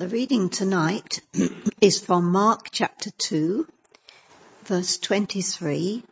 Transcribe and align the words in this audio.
The 0.00 0.08
reading 0.08 0.48
tonight 0.48 1.20
is 1.82 2.00
from 2.00 2.32
Mark 2.32 2.68
chapter 2.72 3.10
2, 3.10 3.68
verse 4.64 4.96
23 4.96 6.02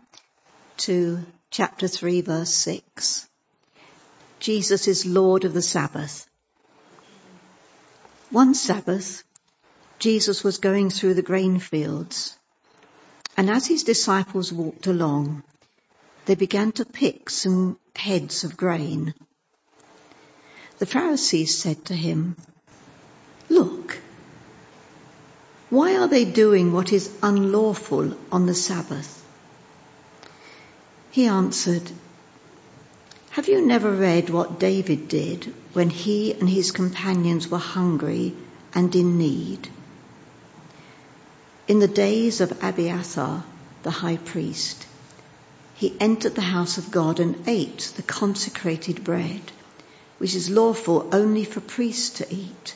to 0.76 1.24
chapter 1.50 1.88
3, 1.88 2.20
verse 2.20 2.52
6. 2.52 3.26
Jesus 4.40 4.88
is 4.88 5.06
Lord 5.06 5.46
of 5.46 5.54
the 5.54 5.62
Sabbath. 5.62 6.26
One 8.28 8.52
Sabbath, 8.52 9.24
Jesus 9.98 10.44
was 10.44 10.58
going 10.58 10.90
through 10.90 11.14
the 11.14 11.22
grain 11.22 11.58
fields, 11.58 12.36
and 13.38 13.48
as 13.48 13.66
his 13.66 13.84
disciples 13.84 14.52
walked 14.52 14.86
along, 14.86 15.44
they 16.26 16.34
began 16.34 16.72
to 16.72 16.84
pick 16.84 17.30
some 17.30 17.78
heads 17.96 18.44
of 18.44 18.54
grain. 18.54 19.14
The 20.76 20.84
Pharisees 20.84 21.56
said 21.56 21.86
to 21.86 21.94
him, 21.94 22.36
Look, 23.48 23.98
why 25.70 25.96
are 25.96 26.08
they 26.08 26.24
doing 26.24 26.72
what 26.72 26.92
is 26.92 27.10
unlawful 27.22 28.14
on 28.32 28.46
the 28.46 28.54
Sabbath? 28.54 29.24
He 31.10 31.26
answered, 31.26 31.90
Have 33.30 33.48
you 33.48 33.64
never 33.64 33.90
read 33.90 34.30
what 34.30 34.58
David 34.58 35.08
did 35.08 35.54
when 35.72 35.90
he 35.90 36.32
and 36.32 36.48
his 36.48 36.72
companions 36.72 37.48
were 37.48 37.58
hungry 37.58 38.34
and 38.74 38.94
in 38.94 39.18
need? 39.18 39.68
In 41.66 41.78
the 41.80 41.88
days 41.88 42.40
of 42.40 42.62
Abiathar, 42.62 43.44
the 43.82 43.90
high 43.90 44.16
priest, 44.16 44.86
he 45.74 45.96
entered 46.00 46.34
the 46.34 46.40
house 46.40 46.78
of 46.78 46.90
God 46.90 47.20
and 47.20 47.46
ate 47.46 47.92
the 47.96 48.02
consecrated 48.02 49.04
bread, 49.04 49.40
which 50.18 50.34
is 50.34 50.50
lawful 50.50 51.08
only 51.12 51.44
for 51.44 51.60
priests 51.60 52.18
to 52.18 52.34
eat 52.34 52.74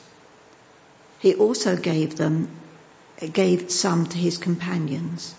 he 1.22 1.36
also 1.36 1.76
gave 1.76 2.16
them, 2.16 2.48
gave 3.32 3.70
some 3.70 4.06
to 4.06 4.18
his 4.18 4.38
companions. 4.38 5.36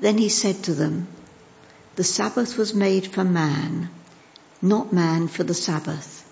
Then 0.00 0.18
he 0.18 0.28
said 0.28 0.64
to 0.64 0.74
them, 0.74 1.06
the 1.94 2.02
Sabbath 2.02 2.58
was 2.58 2.74
made 2.74 3.06
for 3.06 3.22
man, 3.22 3.88
not 4.60 4.92
man 4.92 5.28
for 5.28 5.44
the 5.44 5.54
Sabbath. 5.54 6.24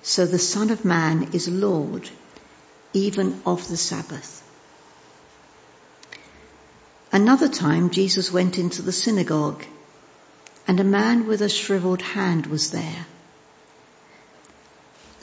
So 0.00 0.24
the 0.24 0.38
Son 0.38 0.70
of 0.70 0.86
Man 0.86 1.28
is 1.34 1.48
Lord, 1.48 2.08
even 2.94 3.42
of 3.44 3.68
the 3.68 3.76
Sabbath. 3.76 4.42
Another 7.12 7.48
time 7.48 7.90
Jesus 7.90 8.32
went 8.32 8.58
into 8.58 8.80
the 8.80 8.90
synagogue 8.90 9.64
and 10.66 10.80
a 10.80 10.84
man 10.84 11.26
with 11.26 11.42
a 11.42 11.50
shriveled 11.50 12.00
hand 12.00 12.46
was 12.46 12.70
there. 12.70 13.06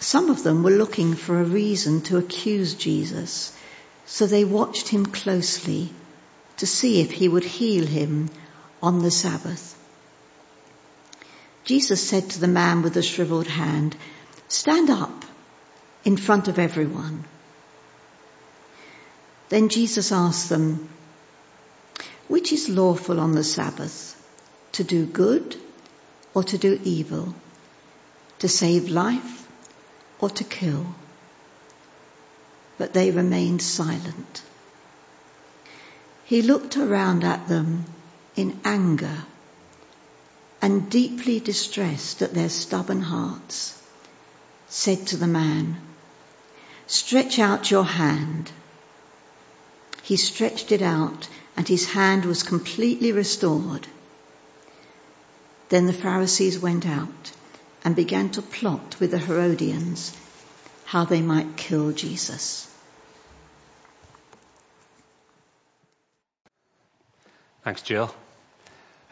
Some 0.01 0.31
of 0.31 0.41
them 0.41 0.63
were 0.63 0.71
looking 0.71 1.13
for 1.13 1.39
a 1.39 1.43
reason 1.43 2.01
to 2.01 2.17
accuse 2.17 2.73
Jesus, 2.73 3.53
so 4.07 4.25
they 4.25 4.43
watched 4.43 4.87
him 4.87 5.05
closely 5.05 5.93
to 6.57 6.65
see 6.65 7.01
if 7.01 7.11
he 7.11 7.27
would 7.27 7.43
heal 7.43 7.85
him 7.85 8.29
on 8.81 9.03
the 9.03 9.11
Sabbath. 9.11 9.77
Jesus 11.65 12.01
said 12.01 12.31
to 12.31 12.39
the 12.39 12.47
man 12.47 12.81
with 12.81 12.95
the 12.95 13.03
shriveled 13.03 13.45
hand, 13.45 13.95
stand 14.47 14.89
up 14.89 15.23
in 16.03 16.17
front 16.17 16.47
of 16.47 16.57
everyone. 16.57 17.23
Then 19.49 19.69
Jesus 19.69 20.11
asked 20.11 20.49
them, 20.49 20.89
which 22.27 22.51
is 22.51 22.69
lawful 22.69 23.19
on 23.19 23.33
the 23.33 23.43
Sabbath, 23.43 24.17
to 24.71 24.83
do 24.83 25.05
good 25.05 25.55
or 26.33 26.43
to 26.45 26.57
do 26.57 26.79
evil, 26.83 27.35
to 28.39 28.47
save 28.47 28.89
life 28.89 29.40
or 30.21 30.29
to 30.29 30.43
kill. 30.43 30.85
But 32.77 32.93
they 32.93 33.11
remained 33.11 33.61
silent. 33.61 34.43
He 36.23 36.41
looked 36.41 36.77
around 36.77 37.23
at 37.23 37.47
them 37.49 37.85
in 38.35 38.59
anger 38.63 39.25
and 40.61 40.89
deeply 40.89 41.39
distressed 41.39 42.21
at 42.21 42.33
their 42.33 42.49
stubborn 42.49 43.01
hearts, 43.01 43.81
said 44.69 45.07
to 45.07 45.17
the 45.17 45.27
man, 45.27 45.75
stretch 46.87 47.39
out 47.39 47.71
your 47.71 47.83
hand. 47.83 48.51
He 50.03 50.17
stretched 50.17 50.71
it 50.71 50.81
out 50.81 51.27
and 51.57 51.67
his 51.67 51.85
hand 51.85 52.25
was 52.25 52.43
completely 52.43 53.11
restored. 53.11 53.87
Then 55.69 55.87
the 55.87 55.93
Pharisees 55.93 56.59
went 56.59 56.85
out 56.85 57.31
and 57.83 57.95
began 57.95 58.29
to 58.29 58.41
plot 58.41 58.99
with 58.99 59.11
the 59.11 59.17
Herodians 59.17 60.15
how 60.85 61.05
they 61.05 61.21
might 61.21 61.57
kill 61.57 61.91
Jesus. 61.91 62.67
Thanks, 67.63 67.81
Jill. 67.81 68.13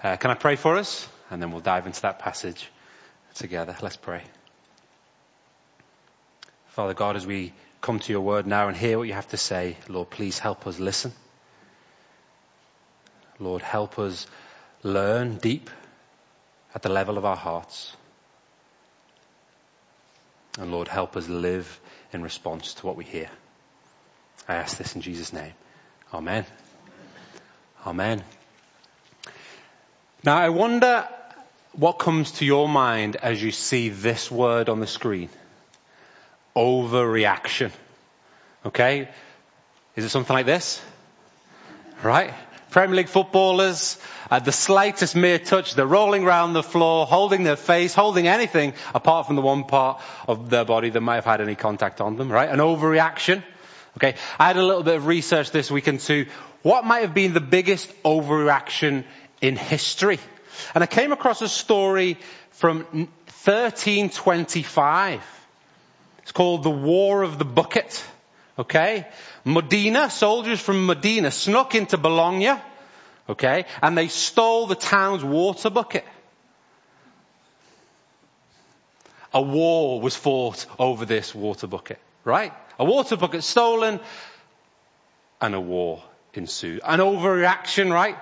Uh, 0.03 0.17
can 0.17 0.31
I 0.31 0.33
pray 0.33 0.55
for 0.55 0.75
us? 0.77 1.07
And 1.29 1.41
then 1.41 1.51
we'll 1.51 1.61
dive 1.61 1.85
into 1.85 2.01
that 2.01 2.19
passage 2.19 2.69
together. 3.35 3.75
Let's 3.81 3.97
pray. 3.97 4.23
Father 6.69 6.93
God, 6.93 7.15
as 7.15 7.27
we 7.27 7.53
come 7.81 7.99
to 7.99 8.11
your 8.11 8.21
word 8.21 8.47
now 8.47 8.67
and 8.67 8.75
hear 8.75 8.97
what 8.97 9.07
you 9.07 9.13
have 9.13 9.27
to 9.29 9.37
say, 9.37 9.77
Lord, 9.87 10.09
please 10.09 10.39
help 10.39 10.65
us 10.65 10.79
listen. 10.79 11.11
Lord, 13.39 13.61
help 13.61 13.99
us 13.99 14.27
learn 14.83 15.37
deep 15.37 15.69
at 16.73 16.81
the 16.81 16.89
level 16.89 17.17
of 17.17 17.25
our 17.25 17.35
hearts. 17.35 17.95
And 20.59 20.71
Lord, 20.71 20.89
help 20.89 21.15
us 21.15 21.29
live 21.29 21.79
in 22.11 22.21
response 22.21 22.73
to 22.75 22.85
what 22.85 22.97
we 22.97 23.05
hear. 23.05 23.29
I 24.45 24.55
ask 24.55 24.77
this 24.77 24.93
in 24.93 25.01
Jesus' 25.01 25.31
name. 25.31 25.53
Amen. 26.13 26.45
Amen. 27.87 28.21
Now 30.25 30.37
I 30.37 30.49
wonder 30.49 31.07
what 31.71 31.93
comes 31.93 32.31
to 32.33 32.45
your 32.45 32.67
mind 32.67 33.15
as 33.15 33.41
you 33.41 33.51
see 33.51 33.87
this 33.87 34.29
word 34.29 34.67
on 34.67 34.81
the 34.81 34.87
screen. 34.87 35.29
Overreaction. 36.57 37.71
Okay? 38.65 39.07
Is 39.95 40.03
it 40.03 40.09
something 40.09 40.33
like 40.33 40.45
this? 40.45 40.81
Right? 42.03 42.33
Premier 42.71 42.97
League 42.97 43.09
footballers, 43.09 43.97
at 44.29 44.45
the 44.45 44.51
slightest 44.51 45.15
mere 45.15 45.39
touch, 45.39 45.73
they're 45.73 45.87
rolling 45.87 46.23
around 46.23 46.53
the 46.53 46.61
floor, 46.61 47.07
holding 47.07 47.43
their 47.43 47.55
face, 47.55 47.95
holding 47.95 48.27
anything 48.27 48.73
apart 48.93 49.25
from 49.25 49.35
the 49.35 49.41
one 49.41 49.63
part 49.63 50.01
of 50.27 50.49
their 50.49 50.65
body 50.65 50.89
that 50.89 51.01
might 51.01 51.15
have 51.15 51.25
had 51.25 51.41
any 51.41 51.55
contact 51.55 51.99
on 51.99 52.15
them, 52.15 52.31
right? 52.31 52.49
An 52.49 52.59
overreaction. 52.59 53.43
Okay. 53.97 54.15
I 54.37 54.47
had 54.47 54.57
a 54.57 54.63
little 54.63 54.83
bit 54.83 54.97
of 54.97 55.07
research 55.07 55.49
this 55.51 55.71
week 55.71 55.87
into 55.87 56.27
what 56.61 56.85
might 56.85 56.99
have 56.99 57.15
been 57.15 57.33
the 57.33 57.41
biggest 57.41 57.91
overreaction 58.03 59.03
in 59.41 59.55
history. 59.55 60.19
And 60.75 60.83
I 60.83 60.87
came 60.87 61.11
across 61.11 61.41
a 61.41 61.49
story 61.49 62.17
from 62.51 62.83
1325. 63.45 65.21
It's 66.21 66.31
called 66.31 66.63
the 66.63 66.69
War 66.69 67.23
of 67.23 67.39
the 67.39 67.45
Bucket. 67.45 68.05
Okay? 68.59 69.07
Modena, 69.45 70.09
soldiers 70.09 70.59
from 70.59 70.85
Modena 70.85 71.31
snuck 71.31 71.75
into 71.75 71.97
Bologna. 71.97 72.51
Okay? 73.29 73.65
And 73.81 73.97
they 73.97 74.09
stole 74.09 74.67
the 74.67 74.75
town's 74.75 75.23
water 75.23 75.69
bucket. 75.69 76.05
A 79.33 79.41
war 79.41 80.01
was 80.01 80.15
fought 80.15 80.65
over 80.77 81.05
this 81.05 81.33
water 81.33 81.67
bucket. 81.67 81.99
Right? 82.25 82.51
A 82.77 82.83
water 82.83 83.15
bucket 83.15 83.43
stolen 83.43 84.01
and 85.39 85.55
a 85.55 85.61
war 85.61 86.03
ensued. 86.33 86.81
An 86.83 86.99
overreaction, 86.99 87.93
right? 87.93 88.17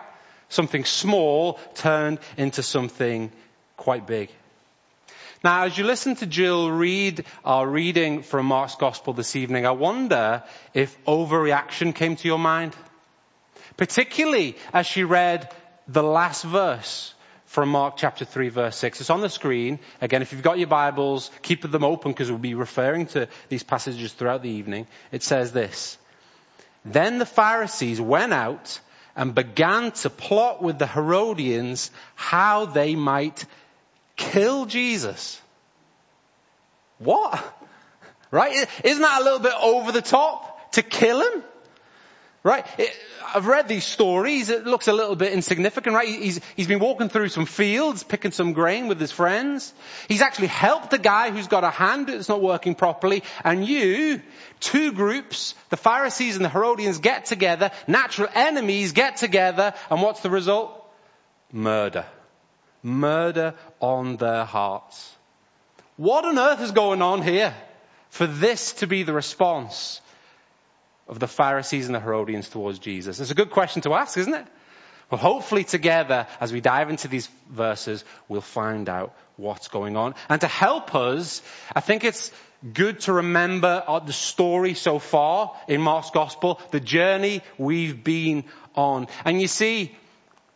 Something 0.50 0.86
small 0.86 1.60
turned 1.74 2.20
into 2.38 2.62
something 2.62 3.32
quite 3.76 4.06
big. 4.06 4.30
Now, 5.44 5.66
as 5.66 5.78
you 5.78 5.84
listen 5.84 6.16
to 6.16 6.26
Jill 6.26 6.72
read 6.72 7.24
our 7.46 7.68
reading 7.68 8.24
from 8.24 8.48
Mark's 8.48 8.76
Gospel 8.76 9.14
this 9.14 9.36
evening, 9.36 9.68
I 9.68 9.72
wonder 9.72 10.44
if 10.74 10.98
overreaction 11.06 11.94
came 11.94 12.16
to 12.16 12.28
your 12.28 12.40
mind. 12.40 12.76
Particularly 13.76 14.56
as 14.74 14.88
she 14.88 15.04
read 15.04 15.54
the 15.88 16.02
last 16.02 16.44
verse 16.44 17.14
from 17.46 17.70
Mark 17.70 17.98
chapter 17.98 18.26
3 18.26 18.50
verse 18.50 18.76
6. 18.78 19.00
It's 19.02 19.10
on 19.12 19.22
the 19.22 19.30
screen. 19.30 19.78
Again, 20.02 20.24
if 20.24 20.32
you've 20.32 20.42
got 20.42 20.58
your 20.58 20.68
Bibles, 20.68 21.30
keep 21.44 21.62
them 21.62 21.84
open 21.84 22.14
because 22.14 22.32
we'll 22.32 22.40
be 22.40 22.56
referring 22.56 23.06
to 23.08 23.28
these 23.48 23.64
passages 23.64 24.14
throughout 24.14 24.42
the 24.42 24.50
evening. 24.50 24.88
It 25.12 25.22
says 25.22 25.52
this. 25.52 26.00
Then 26.84 27.20
the 27.20 27.28
Pharisees 27.28 28.02
went 28.02 28.34
out 28.34 28.80
and 29.16 29.36
began 29.36 29.92
to 29.92 30.10
plot 30.10 30.64
with 30.64 30.80
the 30.80 30.88
Herodians 30.88 31.92
how 32.16 32.66
they 32.66 32.96
might 32.96 33.46
kill 34.18 34.66
Jesus. 34.66 35.40
What? 37.00 37.42
Right? 38.32 38.68
Isn't 38.84 39.02
that 39.02 39.22
a 39.22 39.24
little 39.24 39.40
bit 39.40 39.54
over 39.62 39.92
the 39.92 40.02
top 40.02 40.72
to 40.74 40.82
kill 40.82 41.22
him? 41.22 41.44
Right? 42.44 42.66
It, 42.78 42.94
I've 43.34 43.48
read 43.48 43.68
these 43.68 43.86
stories. 43.86 44.50
It 44.50 44.66
looks 44.66 44.88
a 44.88 44.94
little 44.94 45.16
bit 45.16 45.34
insignificant, 45.34 45.96
right? 45.96 46.08
He's, 46.08 46.40
he's 46.56 46.68
been 46.68 46.80
walking 46.80 47.10
through 47.10 47.30
some 47.30 47.46
fields, 47.46 48.04
picking 48.04 48.32
some 48.32 48.54
grain 48.54 48.88
with 48.88 49.00
his 49.00 49.12
friends. 49.12 49.74
He's 50.08 50.22
actually 50.22 50.48
helped 50.48 50.94
a 50.94 50.98
guy 50.98 51.32
who's 51.32 51.48
got 51.48 51.64
a 51.64 51.70
hand 51.70 52.08
that's 52.08 52.30
not 52.30 52.42
working 52.42 52.76
properly. 52.76 53.24
And 53.44 53.66
you, 53.66 54.22
two 54.60 54.94
groups, 54.94 55.56
the 55.70 55.78
Pharisees 55.78 56.36
and 56.38 56.46
the 56.46 56.50
Herodians 56.50 57.00
get 57.00 57.26
together, 57.26 57.72
natural 57.86 58.30
enemies 58.34 58.94
get 58.94 59.18
together, 59.18 59.74
and 59.90 60.02
what's 60.02 60.22
the 60.22 60.30
result? 60.30 60.72
Murder. 61.52 62.06
Murder 62.88 63.54
on 63.80 64.18
their 64.18 64.46
hearts. 64.46 65.16
What 65.98 66.26
on 66.26 66.40
earth 66.40 66.62
is 66.62 66.72
going 66.72 67.02
on 67.02 67.22
here 67.22 67.54
for 68.10 68.26
this 68.26 68.74
to 68.74 68.88
be 68.88 69.04
the 69.04 69.14
response 69.14 70.02
of 71.08 71.20
the 71.20 71.28
Pharisees 71.28 71.88
and 71.88 71.96
the 71.96 72.00
Herodians 72.00 72.50
towards 72.50 72.80
Jesus? 72.80 73.20
It's 73.20 73.32
a 73.32 73.36
good 73.36 73.52
question 73.52 73.82
to 73.84 73.94
ask, 73.94 74.18
isn't 74.18 74.34
it? 74.34 74.46
Well, 75.10 75.20
hopefully 75.20 75.64
together, 75.64 76.28
as 76.40 76.52
we 76.52 76.60
dive 76.62 76.90
into 76.90 77.08
these 77.08 77.30
verses, 77.50 78.04
we'll 78.28 78.42
find 78.42 78.90
out 78.90 79.16
what's 79.38 79.70
going 79.70 79.96
on. 79.96 80.16
And 80.30 80.42
to 80.42 80.48
help 80.48 80.96
us, 80.96 81.42
I 81.74 81.80
think 81.80 82.04
it's 82.04 82.32
good 82.74 83.00
to 83.02 83.14
remember 83.14 83.84
uh, 83.88 84.00
the 84.00 84.14
story 84.14 84.74
so 84.74 85.00
far 85.00 85.56
in 85.68 85.82
Mark's 85.82 86.12
gospel, 86.12 86.60
the 86.72 86.80
journey 86.80 87.42
we've 87.58 88.04
been 88.04 88.44
on. 88.76 89.08
And 89.24 89.42
you 89.42 89.48
see, 89.48 89.96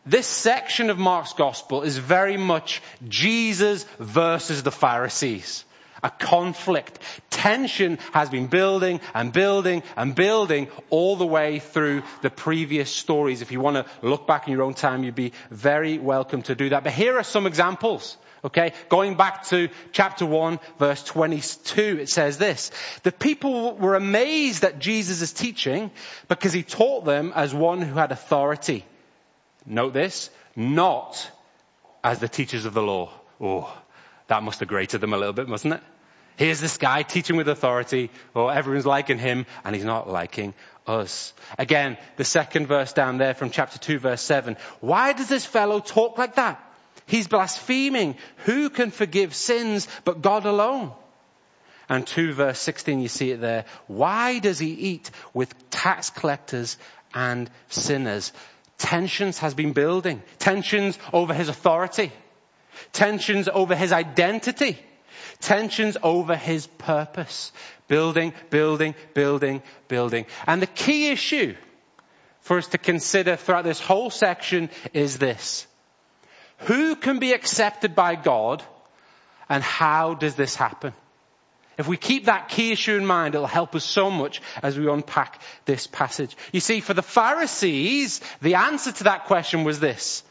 this 0.05 0.27
section 0.27 0.89
of 0.89 0.97
Mark's 0.97 1.33
gospel 1.33 1.83
is 1.83 1.97
very 1.97 2.37
much 2.37 2.81
Jesus 3.07 3.85
versus 3.99 4.63
the 4.63 4.71
Pharisees 4.71 5.65
a 6.03 6.09
conflict. 6.09 6.99
Tension 7.29 7.99
has 8.13 8.29
been 8.29 8.47
building 8.47 8.99
and 9.13 9.31
building 9.31 9.83
and 9.95 10.15
building 10.15 10.67
all 10.89 11.15
the 11.15 11.25
way 11.25 11.59
through 11.59 12.03
the 12.21 12.29
previous 12.29 12.89
stories. 12.89 13.41
If 13.41 13.51
you 13.51 13.59
want 13.59 13.75
to 13.77 13.85
look 14.01 14.27
back 14.27 14.47
in 14.47 14.53
your 14.53 14.63
own 14.63 14.73
time, 14.73 15.03
you'd 15.03 15.15
be 15.15 15.33
very 15.49 15.97
welcome 15.97 16.41
to 16.43 16.55
do 16.55 16.69
that. 16.69 16.83
But 16.83 16.93
here 16.93 17.17
are 17.17 17.23
some 17.23 17.47
examples. 17.47 18.17
Okay, 18.43 18.73
going 18.89 19.17
back 19.17 19.43
to 19.49 19.69
chapter 19.91 20.25
1 20.25 20.59
verse 20.79 21.03
22, 21.03 21.99
it 22.01 22.09
says 22.09 22.39
this. 22.39 22.71
The 23.03 23.11
people 23.11 23.75
were 23.75 23.93
amazed 23.93 24.63
at 24.63 24.79
Jesus' 24.79 25.31
teaching 25.31 25.91
because 26.27 26.51
he 26.51 26.63
taught 26.63 27.05
them 27.05 27.33
as 27.35 27.53
one 27.53 27.83
who 27.83 27.93
had 27.93 28.11
authority. 28.11 28.83
Note 29.65 29.93
this, 29.93 30.29
not 30.55 31.29
as 32.03 32.19
the 32.19 32.27
teachers 32.27 32.65
of 32.65 32.73
the 32.73 32.81
law. 32.81 33.11
Oh, 33.39 33.71
that 34.27 34.43
must 34.43 34.59
have 34.59 34.69
grated 34.69 35.01
them 35.01 35.13
a 35.13 35.17
little 35.17 35.33
bit, 35.33 35.47
mustn't 35.47 35.73
it? 35.73 35.81
Here's 36.37 36.59
this 36.59 36.77
guy 36.77 37.03
teaching 37.03 37.35
with 37.35 37.47
authority, 37.49 38.09
or 38.33 38.45
oh, 38.45 38.47
everyone's 38.47 38.85
liking 38.85 39.19
him, 39.19 39.45
and 39.63 39.75
he's 39.75 39.85
not 39.85 40.09
liking 40.09 40.53
us. 40.87 41.33
Again, 41.59 41.97
the 42.17 42.23
second 42.23 42.67
verse 42.67 42.93
down 42.93 43.17
there 43.17 43.33
from 43.33 43.51
chapter 43.51 43.77
2 43.77 43.99
verse 43.99 44.21
7. 44.21 44.57
Why 44.79 45.13
does 45.13 45.29
this 45.29 45.45
fellow 45.45 45.79
talk 45.79 46.17
like 46.17 46.35
that? 46.35 46.63
He's 47.05 47.27
blaspheming. 47.27 48.15
Who 48.45 48.69
can 48.69 48.91
forgive 48.91 49.35
sins 49.35 49.87
but 50.05 50.21
God 50.21 50.45
alone? 50.45 50.93
And 51.89 52.07
2 52.07 52.33
verse 52.33 52.59
16, 52.59 53.01
you 53.01 53.09
see 53.09 53.31
it 53.31 53.41
there. 53.41 53.65
Why 53.87 54.39
does 54.39 54.59
he 54.59 54.71
eat 54.71 55.11
with 55.33 55.53
tax 55.69 56.09
collectors 56.09 56.77
and 57.13 57.49
sinners? 57.69 58.31
Tensions 58.81 59.37
has 59.37 59.53
been 59.53 59.73
building. 59.73 60.23
Tensions 60.39 60.97
over 61.13 61.35
his 61.35 61.49
authority. 61.49 62.11
Tensions 62.91 63.47
over 63.47 63.75
his 63.75 63.91
identity. 63.91 64.75
Tensions 65.39 65.97
over 66.01 66.35
his 66.35 66.65
purpose. 66.65 67.51
Building, 67.87 68.33
building, 68.49 68.95
building, 69.13 69.61
building. 69.87 70.25
And 70.47 70.61
the 70.61 70.67
key 70.67 71.09
issue 71.09 71.55
for 72.39 72.57
us 72.57 72.67
to 72.69 72.79
consider 72.79 73.35
throughout 73.35 73.65
this 73.65 73.79
whole 73.79 74.09
section 74.09 74.71
is 74.93 75.19
this. 75.19 75.67
Who 76.61 76.95
can 76.95 77.19
be 77.19 77.33
accepted 77.33 77.93
by 77.93 78.15
God 78.15 78.63
and 79.47 79.61
how 79.61 80.15
does 80.15 80.33
this 80.33 80.55
happen? 80.55 80.93
If 81.81 81.87
we 81.87 81.97
keep 81.97 82.25
that 82.25 82.47
key 82.47 82.71
issue 82.71 82.95
in 82.95 83.07
mind, 83.07 83.33
it'll 83.33 83.47
help 83.47 83.73
us 83.73 83.83
so 83.83 84.11
much 84.11 84.39
as 84.61 84.77
we 84.77 84.87
unpack 84.87 85.41
this 85.65 85.87
passage. 85.87 86.37
You 86.51 86.59
see, 86.59 86.79
for 86.79 86.93
the 86.93 87.01
Pharisees, 87.01 88.21
the 88.39 88.53
answer 88.53 88.91
to 88.91 89.05
that 89.05 89.25
question 89.25 89.63
was 89.63 89.79
this. 89.79 90.23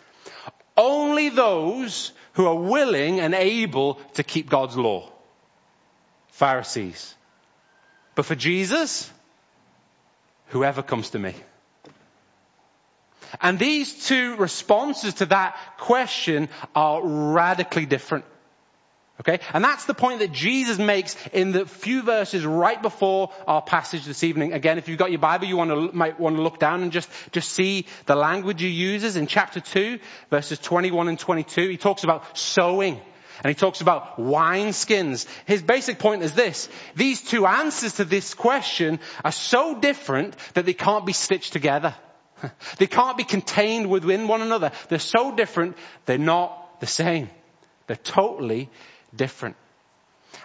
Only 0.77 1.29
those 1.29 2.13
who 2.35 2.47
are 2.47 2.55
willing 2.55 3.19
and 3.19 3.35
able 3.35 3.95
to 4.15 4.23
keep 4.23 4.49
God's 4.49 4.77
law. 4.77 5.11
Pharisees. 6.29 7.17
But 8.15 8.27
for 8.27 8.37
Jesus, 8.37 9.11
whoever 10.51 10.85
comes 10.85 11.11
to 11.11 11.19
me. 11.19 11.35
And 13.41 13.59
these 13.59 14.07
two 14.07 14.37
responses 14.37 15.15
to 15.15 15.27
that 15.27 15.59
question 15.79 16.49
are 16.77 17.05
radically 17.05 17.87
different. 17.87 18.25
Okay? 19.21 19.39
And 19.53 19.63
that's 19.63 19.85
the 19.85 19.95
point 19.95 20.21
that 20.21 20.33
Jesus 20.33 20.79
makes 20.79 21.15
in 21.33 21.53
the 21.53 21.67
few 21.67 22.03
verses 22.03 22.45
right 22.47 22.81
before 22.81 23.31
our 23.47 23.61
passage 23.61 24.07
this 24.07 24.25
evening. 24.25 24.55
Again, 24.55 24.79
if 24.79 24.89
you've 24.89 24.99
got 24.99 25.11
your 25.11 25.21
Bible, 25.21 25.47
you 25.47 25.59
want 25.59 25.71
to, 25.71 25.97
might 25.97 26.19
want 26.19 26.37
to 26.37 26.43
look 26.43 26.59
down 26.59 26.83
and 26.83 26.91
just, 26.91 27.09
just 27.31 27.53
see 27.53 27.87
the 28.07 28.17
language 28.17 28.63
he 28.63 28.69
uses 28.69 29.17
in 29.17 29.27
chapter 29.27 29.61
2, 29.61 29.99
verses 30.31 30.59
21 30.59 31.09
and 31.09 31.19
22. 31.19 31.69
He 31.69 31.77
talks 31.77 32.03
about 32.03 32.37
sowing. 32.37 32.99
And 33.43 33.49
he 33.49 33.55
talks 33.55 33.81
about 33.81 34.19
wine 34.19 34.73
skins. 34.73 35.27
His 35.47 35.63
basic 35.63 35.99
point 35.99 36.23
is 36.23 36.33
this. 36.33 36.69
These 36.95 37.23
two 37.23 37.47
answers 37.47 37.95
to 37.95 38.05
this 38.05 38.35
question 38.35 39.01
are 39.25 39.33
so 39.33 39.79
different 39.79 40.35
that 40.55 40.67
they 40.67 40.75
can't 40.75 41.07
be 41.07 41.13
stitched 41.13 41.53
together. 41.53 41.95
They 42.79 42.87
can't 42.87 43.19
be 43.19 43.25
contained 43.25 43.91
within 43.91 44.27
one 44.27 44.41
another. 44.41 44.73
They're 44.89 44.99
so 44.99 45.37
different, 45.37 45.77
they're 46.07 46.17
not 46.17 46.81
the 46.81 46.87
same. 46.87 47.29
They're 47.87 47.97
totally 47.97 48.71
different. 49.15 49.57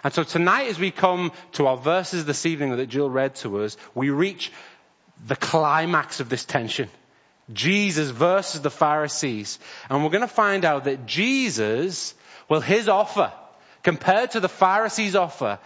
And 0.02 0.12
so 0.12 0.22
tonight 0.22 0.68
as 0.68 0.78
we 0.78 0.90
come 0.90 1.32
to 1.52 1.66
our 1.66 1.76
verses 1.76 2.24
this 2.24 2.46
evening 2.46 2.76
that 2.76 2.88
Jill 2.88 3.10
read 3.10 3.34
to 3.36 3.62
us, 3.62 3.76
we 3.94 4.10
reach 4.10 4.52
the 5.26 5.36
climax 5.36 6.20
of 6.20 6.28
this 6.28 6.44
tension. 6.44 6.88
Jesus 7.52 8.10
versus 8.10 8.60
the 8.60 8.70
Pharisees. 8.70 9.58
And 9.88 10.02
we're 10.02 10.10
going 10.10 10.20
to 10.22 10.28
find 10.28 10.64
out 10.64 10.84
that 10.84 11.06
Jesus, 11.06 12.14
well, 12.48 12.60
his 12.60 12.88
offer, 12.88 13.32
compared 13.82 14.32
to 14.32 14.40
the 14.40 14.48
Pharisees' 14.48 15.14
offer, 15.14 15.58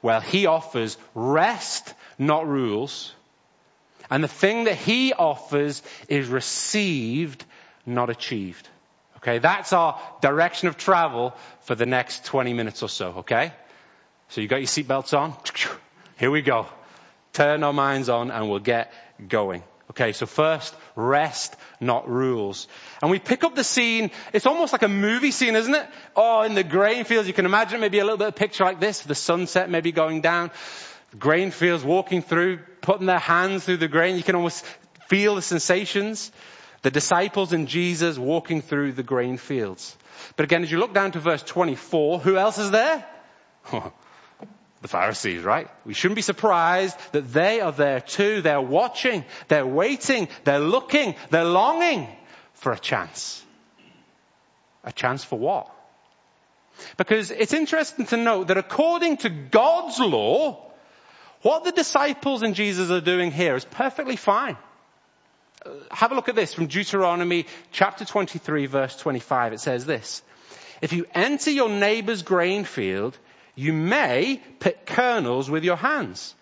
well, 0.00 0.20
he 0.20 0.46
offers 0.46 0.96
rest, 1.14 1.94
not 2.18 2.46
rules. 2.46 3.12
And 4.10 4.22
the 4.22 4.28
thing 4.28 4.64
that 4.64 4.76
he 4.76 5.12
offers 5.12 5.82
is 6.08 6.28
received, 6.28 7.44
not 7.86 8.10
achieved. 8.10 8.68
Okay, 9.22 9.38
that's 9.38 9.72
our 9.72 10.00
direction 10.20 10.66
of 10.66 10.76
travel 10.76 11.34
for 11.60 11.76
the 11.76 11.86
next 11.86 12.24
20 12.24 12.54
minutes 12.54 12.82
or 12.82 12.88
so, 12.88 13.18
okay? 13.18 13.52
So 14.30 14.40
you 14.40 14.48
got 14.48 14.56
your 14.56 14.66
seatbelts 14.66 15.16
on? 15.16 15.36
Here 16.18 16.30
we 16.30 16.42
go. 16.42 16.66
Turn 17.32 17.62
our 17.62 17.72
minds 17.72 18.08
on 18.08 18.32
and 18.32 18.50
we'll 18.50 18.58
get 18.58 18.92
going. 19.28 19.62
Okay, 19.90 20.12
so 20.12 20.26
first, 20.26 20.74
rest, 20.96 21.54
not 21.78 22.08
rules. 22.08 22.66
And 23.00 23.10
we 23.10 23.18
pick 23.18 23.44
up 23.44 23.54
the 23.54 23.62
scene, 23.62 24.10
it's 24.32 24.46
almost 24.46 24.72
like 24.72 24.82
a 24.82 24.88
movie 24.88 25.30
scene, 25.30 25.54
isn't 25.54 25.74
it? 25.74 25.86
Oh, 26.16 26.42
in 26.42 26.54
the 26.54 26.64
grain 26.64 27.04
fields, 27.04 27.28
you 27.28 27.34
can 27.34 27.46
imagine 27.46 27.78
maybe 27.78 27.98
a 27.98 28.04
little 28.04 28.16
bit 28.16 28.28
of 28.28 28.34
picture 28.34 28.64
like 28.64 28.80
this, 28.80 29.02
the 29.02 29.14
sunset 29.14 29.70
maybe 29.70 29.92
going 29.92 30.20
down, 30.20 30.50
grain 31.18 31.50
fields 31.50 31.84
walking 31.84 32.22
through, 32.22 32.58
putting 32.80 33.06
their 33.06 33.18
hands 33.18 33.66
through 33.66 33.76
the 33.76 33.88
grain, 33.88 34.16
you 34.16 34.22
can 34.22 34.34
almost 34.34 34.64
feel 35.08 35.34
the 35.36 35.42
sensations. 35.42 36.32
The 36.82 36.90
disciples 36.90 37.52
and 37.52 37.68
Jesus 37.68 38.18
walking 38.18 38.60
through 38.60 38.92
the 38.92 39.04
grain 39.04 39.36
fields. 39.36 39.96
But 40.36 40.44
again, 40.44 40.62
as 40.62 40.70
you 40.70 40.78
look 40.78 40.92
down 40.92 41.12
to 41.12 41.20
verse 41.20 41.42
24, 41.42 42.18
who 42.18 42.36
else 42.36 42.58
is 42.58 42.70
there? 42.72 43.06
the 44.82 44.88
Pharisees, 44.88 45.42
right? 45.42 45.68
We 45.84 45.94
shouldn't 45.94 46.16
be 46.16 46.22
surprised 46.22 46.98
that 47.12 47.32
they 47.32 47.60
are 47.60 47.70
there 47.70 48.00
too. 48.00 48.42
They're 48.42 48.60
watching, 48.60 49.24
they're 49.46 49.66
waiting, 49.66 50.28
they're 50.42 50.58
looking, 50.58 51.14
they're 51.30 51.44
longing 51.44 52.08
for 52.54 52.72
a 52.72 52.78
chance. 52.78 53.44
A 54.82 54.90
chance 54.90 55.22
for 55.22 55.38
what? 55.38 55.70
Because 56.96 57.30
it's 57.30 57.52
interesting 57.52 58.06
to 58.06 58.16
note 58.16 58.48
that 58.48 58.58
according 58.58 59.18
to 59.18 59.30
God's 59.30 60.00
law, 60.00 60.72
what 61.42 61.62
the 61.62 61.70
disciples 61.70 62.42
and 62.42 62.56
Jesus 62.56 62.90
are 62.90 63.00
doing 63.00 63.30
here 63.30 63.54
is 63.54 63.64
perfectly 63.64 64.16
fine 64.16 64.56
Uh, 65.64 65.70
have 65.90 66.12
a 66.12 66.14
look 66.14 66.28
at 66.28 66.34
this 66.34 66.54
from 66.54 66.66
Deuteronomy 66.66 67.46
chapter 67.70 68.04
23 68.04 68.66
verse 68.66 68.96
25. 68.96 69.52
It 69.52 69.60
says 69.60 69.86
this. 69.86 70.22
If 70.80 70.92
you 70.92 71.06
enter 71.14 71.50
your 71.50 71.68
neighbor's 71.68 72.22
grain 72.22 72.64
field, 72.64 73.16
you 73.54 73.72
may 73.72 74.40
pick 74.58 74.86
kernels 74.86 75.48
with 75.50 75.64
your 75.64 75.76
hands, 75.76 76.34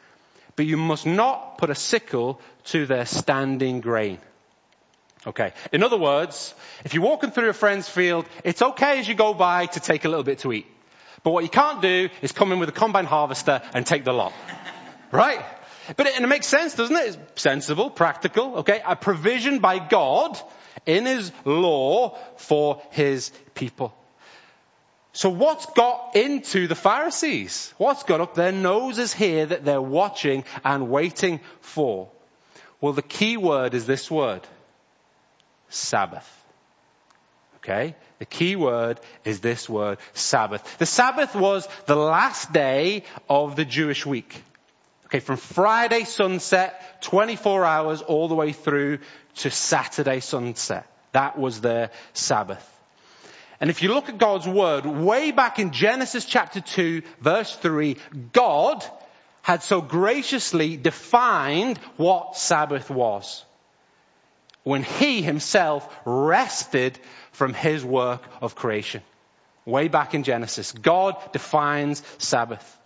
but 0.57 0.67
you 0.67 0.77
must 0.77 1.07
not 1.07 1.59
put 1.59 1.71
a 1.71 1.75
sickle 1.75 2.41
to 2.65 2.87
their 2.87 3.05
standing 3.05 3.81
grain. 3.81 4.19
Okay. 5.27 5.53
In 5.73 5.83
other 5.83 5.99
words, 5.99 6.55
if 6.85 6.95
you're 6.95 7.03
walking 7.03 7.31
through 7.31 7.51
a 7.51 7.53
friend's 7.53 7.89
field, 7.89 8.25
it's 8.43 8.63
okay 8.63 9.01
as 9.01 9.09
you 9.09 9.15
go 9.15 9.35
by 9.35 9.67
to 9.67 9.81
take 9.81 10.07
a 10.07 10.09
little 10.09 10.25
bit 10.25 10.39
to 10.41 10.53
eat. 10.53 10.67
But 11.23 11.33
what 11.33 11.45
you 11.45 11.51
can't 11.51 11.83
do 11.83 12.09
is 12.23 12.33
come 12.33 12.53
in 12.53 12.59
with 12.59 12.71
a 12.71 12.73
combine 12.73 13.05
harvester 13.05 13.61
and 13.75 13.85
take 13.85 14.05
the 14.05 14.15
lot. 14.15 14.33
right? 15.13 15.45
But 15.97 16.07
it, 16.07 16.17
and 16.17 16.25
it 16.25 16.29
makes 16.29 16.47
sense, 16.47 16.75
doesn't 16.75 16.97
it? 16.97 17.19
It's 17.33 17.43
sensible, 17.43 17.91
practical, 17.91 18.59
okay? 18.59 18.83
A 18.87 18.97
provision 18.97 19.59
by 19.59 19.79
God 19.79 20.39
in 20.87 21.07
His 21.07 21.33
law 21.45 22.17
for 22.37 22.83
His 22.91 23.31
people. 23.55 23.95
So 25.13 25.29
what's 25.29 25.67
got 25.67 26.15
into 26.15 26.69
the 26.69 26.75
Pharisees? 26.75 27.75
What's 27.79 28.05
got 28.05 28.21
up 28.21 28.35
their 28.35 28.53
noses 28.53 29.13
here 29.13 29.45
that 29.47 29.65
they're 29.65 29.83
watching 29.83 30.45
and 30.65 30.89
waiting 30.89 31.41
for? 31.61 32.09
Well, 32.81 32.93
the 32.93 33.03
key 33.03 33.37
word 33.37 33.75
is 33.75 33.87
this 33.87 34.11
word. 34.11 34.43
Sabbath. 35.69 36.29
Okay? 37.57 37.97
The 38.19 38.25
key 38.25 38.57
word 38.57 39.01
is 39.25 39.41
this 39.41 39.69
word, 39.69 39.99
Sabbath. 40.15 40.79
The 40.79 40.87
Sabbath 40.87 41.35
was 41.35 41.69
the 41.87 41.97
last 41.97 42.53
day 42.53 43.05
of 43.29 43.57
the 43.57 43.65
Jewish 43.65 44.07
week. 44.07 44.43
Okay, 45.11 45.19
from 45.19 45.39
Friday 45.39 46.05
sunset, 46.05 47.03
24 47.03 47.65
hours 47.65 48.01
all 48.01 48.29
the 48.29 48.37
way 48.37 48.53
through 48.53 49.01
to 49.39 49.51
Saturday 49.51 50.21
sunset. 50.21 50.87
That 51.11 51.37
was 51.37 51.61
their 51.61 51.91
Sabbath. 52.13 52.65
And 53.61 53.71
if 53.71 53.83
you 53.83 53.93
look 53.93 54.09
at 54.09 54.19
God's 54.19 54.47
word, 54.47 54.87
way 54.87 55.33
back 55.33 55.59
in 55.59 55.73
Genesis 55.73 56.25
chapter 56.25 56.61
2 56.61 57.03
verse 57.21 57.57
3, 57.57 57.97
God 58.33 58.85
had 59.43 59.65
so 59.65 59.81
graciously 59.81 60.77
defined 60.77 61.79
what 61.97 62.37
Sabbath 62.37 62.89
was. 62.89 63.45
When 64.63 64.85
he 64.85 65.23
himself 65.23 65.93
rested 66.05 66.97
from 67.33 67.53
his 67.53 67.85
work 67.85 68.23
of 68.41 68.55
creation. 68.55 69.03
Way 69.65 69.89
back 69.89 70.15
in 70.15 70.23
Genesis, 70.23 70.71
God 70.71 71.17
defines 71.33 72.05
Sabbath. 72.19 72.79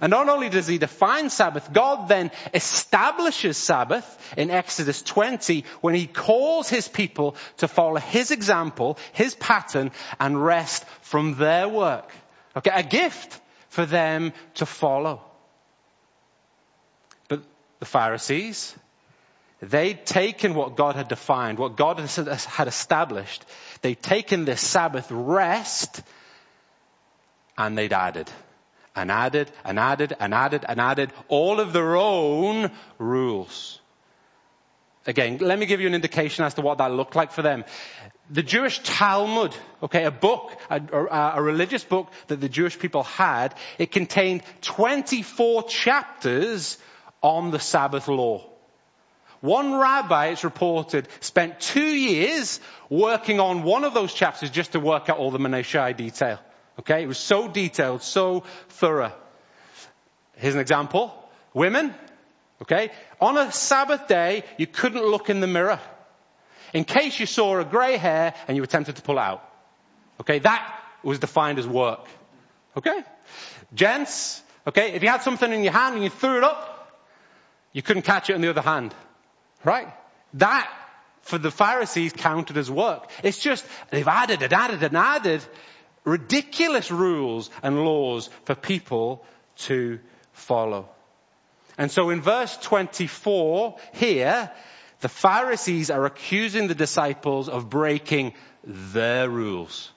And 0.00 0.10
not 0.10 0.28
only 0.28 0.48
does 0.48 0.66
he 0.66 0.78
define 0.78 1.30
Sabbath, 1.30 1.72
God 1.72 2.08
then 2.08 2.32
establishes 2.52 3.56
Sabbath 3.56 4.34
in 4.36 4.50
Exodus 4.50 5.02
20 5.02 5.64
when 5.82 5.94
he 5.94 6.06
calls 6.06 6.68
his 6.68 6.88
people 6.88 7.36
to 7.58 7.68
follow 7.68 8.00
his 8.00 8.32
example, 8.32 8.98
his 9.12 9.34
pattern, 9.36 9.92
and 10.18 10.44
rest 10.44 10.84
from 11.02 11.36
their 11.36 11.68
work. 11.68 12.10
Okay, 12.56 12.72
a 12.74 12.82
gift 12.82 13.40
for 13.68 13.86
them 13.86 14.32
to 14.54 14.66
follow. 14.66 15.20
But 17.28 17.42
the 17.78 17.86
Pharisees, 17.86 18.74
they'd 19.60 20.04
taken 20.04 20.54
what 20.54 20.76
God 20.76 20.96
had 20.96 21.06
defined, 21.06 21.58
what 21.58 21.76
God 21.76 22.00
had 22.00 22.66
established. 22.68 23.44
They'd 23.82 24.02
taken 24.02 24.44
this 24.44 24.60
Sabbath 24.60 25.06
rest 25.10 26.02
and 27.56 27.78
they'd 27.78 27.92
added 27.92 28.28
and 28.94 29.10
added 29.10 29.50
and 29.64 29.78
added 29.78 30.16
and 30.18 30.34
added 30.34 30.64
and 30.68 30.80
added 30.80 31.12
all 31.28 31.60
of 31.60 31.72
their 31.72 31.96
own 31.96 32.70
rules. 32.98 33.80
Again, 35.06 35.38
let 35.40 35.58
me 35.58 35.66
give 35.66 35.80
you 35.80 35.86
an 35.86 35.94
indication 35.94 36.44
as 36.44 36.54
to 36.54 36.62
what 36.62 36.78
that 36.78 36.90
looked 36.90 37.14
like 37.14 37.30
for 37.30 37.42
them. 37.42 37.64
The 38.30 38.42
Jewish 38.42 38.78
Talmud, 38.82 39.54
okay, 39.82 40.04
a 40.04 40.10
book, 40.10 40.58
a, 40.70 40.80
a, 41.36 41.42
religious 41.42 41.84
book 41.84 42.10
that 42.28 42.40
the 42.40 42.48
Jewish 42.48 42.78
people 42.78 43.02
had, 43.02 43.54
it 43.78 43.92
contained 43.92 44.42
24 44.62 45.64
chapters 45.64 46.78
on 47.22 47.50
the 47.50 47.58
Sabbath 47.58 48.08
law. 48.08 48.48
One 49.42 49.74
rabbi, 49.74 50.28
it's 50.28 50.42
reported, 50.42 51.06
spent 51.20 51.60
two 51.60 51.84
years 51.84 52.60
working 52.88 53.40
on 53.40 53.62
one 53.62 53.84
of 53.84 53.92
those 53.92 54.14
chapters 54.14 54.48
just 54.48 54.72
to 54.72 54.80
work 54.80 55.10
out 55.10 55.18
all 55.18 55.30
the 55.30 55.38
minutiae 55.38 55.92
detail. 55.92 56.38
Okay, 56.80 57.02
it 57.02 57.06
was 57.06 57.18
so 57.18 57.48
detailed, 57.48 58.02
so 58.02 58.44
thorough. 58.68 59.12
Here's 60.36 60.54
an 60.54 60.60
example. 60.60 61.14
Women, 61.52 61.94
okay, 62.62 62.90
on 63.20 63.38
a 63.38 63.52
Sabbath 63.52 64.08
day, 64.08 64.42
you 64.58 64.66
couldn't 64.66 65.04
look 65.04 65.30
in 65.30 65.40
the 65.40 65.46
mirror. 65.46 65.78
In 66.72 66.84
case 66.84 67.20
you 67.20 67.26
saw 67.26 67.60
a 67.60 67.64
grey 67.64 67.96
hair 67.96 68.34
and 68.48 68.56
you 68.56 68.62
were 68.62 68.66
tempted 68.66 68.96
to 68.96 69.02
pull 69.02 69.18
out. 69.18 69.48
Okay, 70.20 70.40
that 70.40 70.80
was 71.04 71.20
defined 71.20 71.60
as 71.60 71.66
work. 71.66 72.04
Okay? 72.76 73.02
Gents, 73.72 74.42
okay, 74.66 74.92
if 74.92 75.02
you 75.02 75.08
had 75.08 75.22
something 75.22 75.52
in 75.52 75.62
your 75.62 75.72
hand 75.72 75.94
and 75.94 76.02
you 76.02 76.10
threw 76.10 76.38
it 76.38 76.44
up, 76.44 77.00
you 77.72 77.82
couldn't 77.82 78.02
catch 78.02 78.30
it 78.30 78.34
in 78.34 78.40
the 78.40 78.50
other 78.50 78.60
hand. 78.60 78.92
Right? 79.62 79.88
That, 80.34 80.68
for 81.22 81.38
the 81.38 81.52
Pharisees, 81.52 82.12
counted 82.12 82.56
as 82.56 82.68
work. 82.68 83.08
It's 83.22 83.38
just, 83.38 83.64
they've 83.90 84.08
added 84.08 84.42
and 84.42 84.52
added 84.52 84.82
and 84.82 84.96
added 84.96 85.44
ridiculous 86.04 86.90
rules 86.90 87.50
and 87.62 87.84
laws 87.84 88.28
for 88.44 88.54
people 88.54 89.24
to 89.56 89.98
follow. 90.32 90.88
And 91.76 91.90
so 91.90 92.10
in 92.10 92.20
verse 92.20 92.56
24 92.58 93.76
here, 93.92 94.50
the 95.00 95.08
Pharisees 95.08 95.90
are 95.90 96.06
accusing 96.06 96.68
the 96.68 96.74
disciples 96.74 97.48
of 97.48 97.68
breaking 97.68 98.34
their 98.64 99.28
rules. 99.28 99.90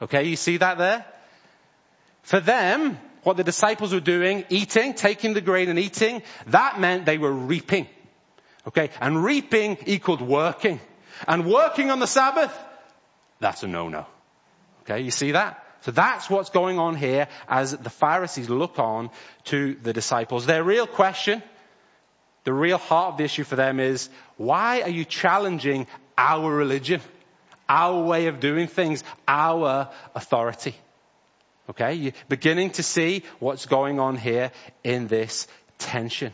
Okay, 0.00 0.24
you 0.24 0.36
see 0.36 0.58
that 0.58 0.78
there? 0.78 1.04
For 2.22 2.40
them, 2.40 2.98
what 3.22 3.36
the 3.36 3.44
disciples 3.44 3.92
were 3.92 4.00
doing, 4.00 4.44
eating, 4.48 4.94
taking 4.94 5.34
the 5.34 5.40
grain 5.40 5.68
and 5.68 5.78
eating, 5.78 6.22
that 6.46 6.78
meant 6.78 7.04
they 7.04 7.18
were 7.18 7.32
reaping. 7.32 7.86
Okay, 8.66 8.90
and 9.00 9.22
reaping 9.22 9.76
equaled 9.86 10.22
working. 10.22 10.80
And 11.28 11.46
working 11.46 11.90
on 11.90 12.00
the 12.00 12.06
Sabbath, 12.06 12.56
that's 13.40 13.62
a 13.62 13.66
no-no. 13.66 14.06
Okay, 14.84 15.00
you 15.00 15.10
see 15.10 15.32
that? 15.32 15.64
So 15.80 15.90
that's 15.90 16.30
what's 16.30 16.50
going 16.50 16.78
on 16.78 16.94
here 16.94 17.28
as 17.48 17.72
the 17.72 17.90
Pharisees 17.90 18.48
look 18.48 18.78
on 18.78 19.10
to 19.44 19.74
the 19.82 19.92
disciples. 19.92 20.46
Their 20.46 20.64
real 20.64 20.86
question, 20.86 21.42
the 22.44 22.52
real 22.52 22.78
heart 22.78 23.12
of 23.12 23.18
the 23.18 23.24
issue 23.24 23.44
for 23.44 23.56
them 23.56 23.80
is, 23.80 24.08
why 24.36 24.82
are 24.82 24.90
you 24.90 25.04
challenging 25.04 25.86
our 26.16 26.50
religion, 26.50 27.00
our 27.68 28.02
way 28.02 28.26
of 28.26 28.40
doing 28.40 28.66
things, 28.66 29.04
our 29.28 29.90
authority? 30.14 30.74
Okay, 31.70 31.94
you're 31.94 32.12
beginning 32.28 32.70
to 32.70 32.82
see 32.82 33.22
what's 33.38 33.66
going 33.66 33.98
on 33.98 34.16
here 34.16 34.52
in 34.82 35.08
this 35.08 35.48
tension. 35.78 36.32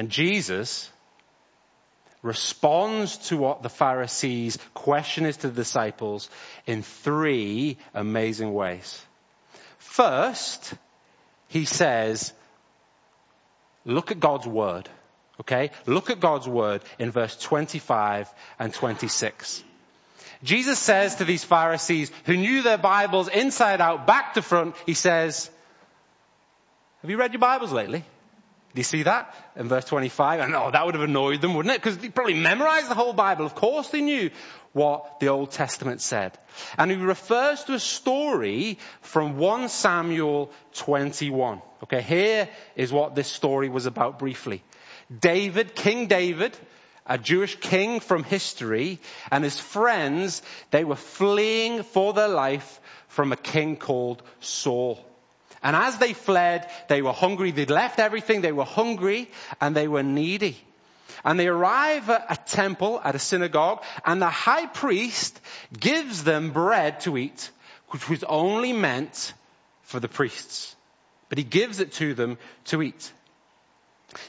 And 0.00 0.08
Jesus 0.08 0.90
responds 2.22 3.18
to 3.28 3.36
what 3.36 3.62
the 3.62 3.68
Pharisees' 3.68 4.56
question 4.72 5.26
is 5.26 5.36
to 5.36 5.48
the 5.48 5.54
disciples 5.54 6.30
in 6.66 6.82
three 6.82 7.76
amazing 7.92 8.54
ways. 8.54 9.04
First, 9.76 10.72
he 11.48 11.66
says, 11.66 12.32
look 13.84 14.10
at 14.10 14.20
God's 14.20 14.46
word. 14.46 14.88
Okay? 15.38 15.70
Look 15.84 16.08
at 16.08 16.18
God's 16.18 16.48
word 16.48 16.80
in 16.98 17.10
verse 17.10 17.36
25 17.36 18.32
and 18.58 18.72
26. 18.72 19.62
Jesus 20.42 20.78
says 20.78 21.16
to 21.16 21.26
these 21.26 21.44
Pharisees 21.44 22.10
who 22.24 22.38
knew 22.38 22.62
their 22.62 22.78
Bibles 22.78 23.28
inside 23.28 23.82
out, 23.82 24.06
back 24.06 24.32
to 24.32 24.40
front, 24.40 24.76
he 24.86 24.94
says, 24.94 25.50
have 27.02 27.10
you 27.10 27.18
read 27.18 27.34
your 27.34 27.40
Bibles 27.40 27.70
lately? 27.70 28.02
Do 28.72 28.78
you 28.78 28.84
see 28.84 29.02
that 29.02 29.34
in 29.56 29.68
verse 29.68 29.84
25? 29.86 30.40
And 30.40 30.54
oh, 30.54 30.70
that 30.70 30.86
would 30.86 30.94
have 30.94 31.02
annoyed 31.02 31.40
them, 31.40 31.54
wouldn't 31.54 31.74
it? 31.74 31.82
Because 31.82 31.98
they 31.98 32.08
probably 32.08 32.34
memorized 32.34 32.88
the 32.88 32.94
whole 32.94 33.12
Bible. 33.12 33.44
Of 33.44 33.56
course 33.56 33.88
they 33.88 34.00
knew 34.00 34.30
what 34.72 35.18
the 35.18 35.28
Old 35.28 35.50
Testament 35.50 36.00
said. 36.00 36.38
And 36.78 36.90
he 36.90 36.96
refers 36.96 37.64
to 37.64 37.74
a 37.74 37.80
story 37.80 38.78
from 39.00 39.38
1 39.38 39.68
Samuel 39.68 40.52
21. 40.74 41.62
Okay, 41.82 42.00
here 42.00 42.48
is 42.76 42.92
what 42.92 43.16
this 43.16 43.26
story 43.26 43.68
was 43.68 43.86
about 43.86 44.20
briefly. 44.20 44.62
David, 45.18 45.74
King 45.74 46.06
David, 46.06 46.56
a 47.06 47.18
Jewish 47.18 47.58
king 47.58 47.98
from 47.98 48.22
history, 48.22 49.00
and 49.32 49.42
his 49.42 49.58
friends, 49.58 50.42
they 50.70 50.84
were 50.84 50.94
fleeing 50.94 51.82
for 51.82 52.12
their 52.12 52.28
life 52.28 52.80
from 53.08 53.32
a 53.32 53.36
king 53.36 53.76
called 53.76 54.22
Saul. 54.38 55.04
And 55.62 55.76
as 55.76 55.98
they 55.98 56.12
fled, 56.14 56.70
they 56.88 57.02
were 57.02 57.12
hungry. 57.12 57.50
They'd 57.50 57.70
left 57.70 57.98
everything. 57.98 58.40
They 58.40 58.52
were 58.52 58.64
hungry 58.64 59.30
and 59.60 59.76
they 59.76 59.88
were 59.88 60.02
needy. 60.02 60.56
And 61.24 61.38
they 61.38 61.48
arrive 61.48 62.08
at 62.08 62.26
a 62.30 62.36
temple, 62.36 63.00
at 63.04 63.14
a 63.14 63.18
synagogue, 63.18 63.82
and 64.06 64.22
the 64.22 64.30
high 64.30 64.66
priest 64.66 65.38
gives 65.78 66.24
them 66.24 66.52
bread 66.52 67.00
to 67.00 67.18
eat, 67.18 67.50
which 67.88 68.08
was 68.08 68.24
only 68.24 68.72
meant 68.72 69.34
for 69.82 70.00
the 70.00 70.08
priests. 70.08 70.74
But 71.28 71.36
he 71.36 71.44
gives 71.44 71.78
it 71.78 71.92
to 71.94 72.14
them 72.14 72.38
to 72.66 72.80
eat. 72.80 73.12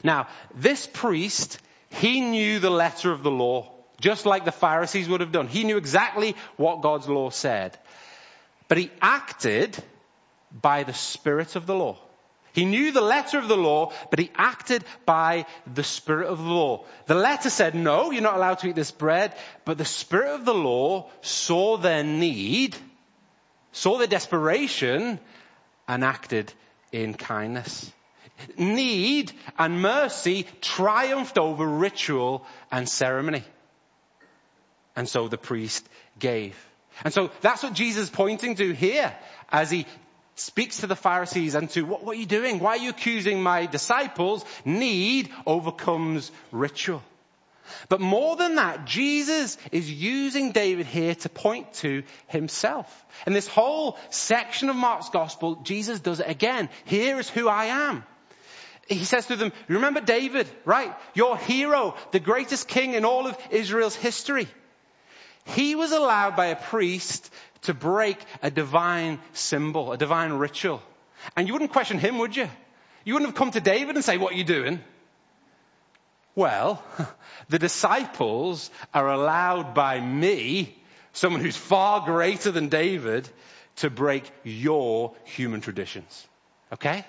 Now, 0.04 0.28
this 0.54 0.86
priest, 0.86 1.58
he 1.88 2.20
knew 2.20 2.58
the 2.58 2.70
letter 2.70 3.10
of 3.10 3.22
the 3.22 3.30
law, 3.30 3.72
just 4.00 4.26
like 4.26 4.44
the 4.44 4.52
Pharisees 4.52 5.08
would 5.08 5.20
have 5.20 5.32
done. 5.32 5.48
He 5.48 5.64
knew 5.64 5.78
exactly 5.78 6.36
what 6.56 6.82
God's 6.82 7.08
law 7.08 7.30
said. 7.30 7.78
But 8.68 8.78
he 8.78 8.90
acted 9.00 9.82
by 10.60 10.82
the 10.84 10.94
Spirit 10.94 11.56
of 11.56 11.66
the 11.66 11.74
law. 11.74 11.98
He 12.52 12.66
knew 12.66 12.92
the 12.92 13.00
letter 13.00 13.38
of 13.38 13.48
the 13.48 13.56
law, 13.56 13.92
but 14.10 14.18
he 14.18 14.30
acted 14.34 14.84
by 15.06 15.46
the 15.72 15.84
Spirit 15.84 16.28
of 16.28 16.38
the 16.38 16.50
law. 16.50 16.84
The 17.06 17.14
letter 17.14 17.48
said, 17.48 17.74
no, 17.74 18.10
you're 18.10 18.22
not 18.22 18.36
allowed 18.36 18.58
to 18.58 18.68
eat 18.68 18.74
this 18.74 18.90
bread, 18.90 19.34
but 19.64 19.78
the 19.78 19.86
Spirit 19.86 20.34
of 20.34 20.44
the 20.44 20.54
law 20.54 21.08
saw 21.22 21.78
their 21.78 22.04
need 22.04 22.76
saw 23.72 23.98
their 23.98 24.06
desperation, 24.06 25.18
and 25.88 26.04
acted 26.04 26.52
in 26.92 27.14
kindness. 27.14 27.90
Need 28.56 29.32
and 29.58 29.82
mercy 29.82 30.46
triumphed 30.60 31.38
over 31.38 31.66
ritual 31.66 32.46
and 32.70 32.88
ceremony. 32.88 33.42
And 34.94 35.08
so 35.08 35.28
the 35.28 35.38
priest 35.38 35.88
gave. 36.18 36.56
And 37.04 37.12
so 37.12 37.30
that's 37.40 37.62
what 37.62 37.72
Jesus 37.72 38.04
is 38.04 38.10
pointing 38.10 38.56
to 38.56 38.72
here 38.72 39.14
as 39.50 39.70
he 39.70 39.86
speaks 40.34 40.78
to 40.78 40.86
the 40.86 40.96
Pharisees 40.96 41.54
and 41.54 41.68
to 41.70 41.82
what, 41.82 42.04
what 42.04 42.16
are 42.16 42.20
you 42.20 42.26
doing? 42.26 42.58
Why 42.58 42.70
are 42.70 42.76
you 42.78 42.90
accusing 42.90 43.42
my 43.42 43.66
disciples? 43.66 44.44
Need 44.64 45.30
overcomes 45.46 46.30
ritual. 46.50 47.02
But 47.88 48.00
more 48.00 48.36
than 48.36 48.56
that, 48.56 48.84
Jesus 48.84 49.56
is 49.70 49.90
using 49.90 50.52
David 50.52 50.86
here 50.86 51.14
to 51.14 51.28
point 51.28 51.72
to 51.74 52.02
himself. 52.26 53.04
In 53.26 53.32
this 53.32 53.48
whole 53.48 53.96
section 54.10 54.68
of 54.68 54.76
Mark's 54.76 55.10
gospel, 55.10 55.56
Jesus 55.56 56.00
does 56.00 56.20
it 56.20 56.28
again. 56.28 56.68
Here 56.84 57.18
is 57.18 57.30
who 57.30 57.48
I 57.48 57.66
am. 57.66 58.04
He 58.88 59.04
says 59.04 59.26
to 59.26 59.36
them, 59.36 59.52
remember 59.68 60.00
David, 60.00 60.48
right? 60.64 60.92
Your 61.14 61.36
hero, 61.36 61.94
the 62.10 62.20
greatest 62.20 62.68
king 62.68 62.94
in 62.94 63.04
all 63.04 63.26
of 63.26 63.38
Israel's 63.50 63.94
history. 63.94 64.48
He 65.44 65.74
was 65.74 65.92
allowed 65.92 66.36
by 66.36 66.46
a 66.46 66.56
priest 66.56 67.32
to 67.62 67.74
break 67.74 68.18
a 68.42 68.50
divine 68.50 69.18
symbol, 69.32 69.92
a 69.92 69.96
divine 69.96 70.32
ritual. 70.32 70.82
And 71.36 71.46
you 71.46 71.54
wouldn't 71.54 71.72
question 71.72 71.98
him, 71.98 72.18
would 72.18 72.36
you? 72.36 72.48
You 73.04 73.14
wouldn't 73.14 73.30
have 73.30 73.38
come 73.38 73.50
to 73.52 73.60
David 73.60 73.96
and 73.96 74.04
say, 74.04 74.18
what 74.18 74.32
are 74.32 74.36
you 74.36 74.44
doing? 74.44 74.80
Well, 76.34 76.82
the 77.48 77.58
disciples 77.58 78.70
are 78.94 79.10
allowed 79.10 79.74
by 79.74 80.00
me, 80.00 80.76
someone 81.12 81.42
who's 81.42 81.56
far 81.56 82.04
greater 82.04 82.50
than 82.50 82.68
David, 82.68 83.28
to 83.76 83.90
break 83.90 84.30
your 84.44 85.14
human 85.24 85.60
traditions. 85.60 86.26
Okay? 86.72 87.04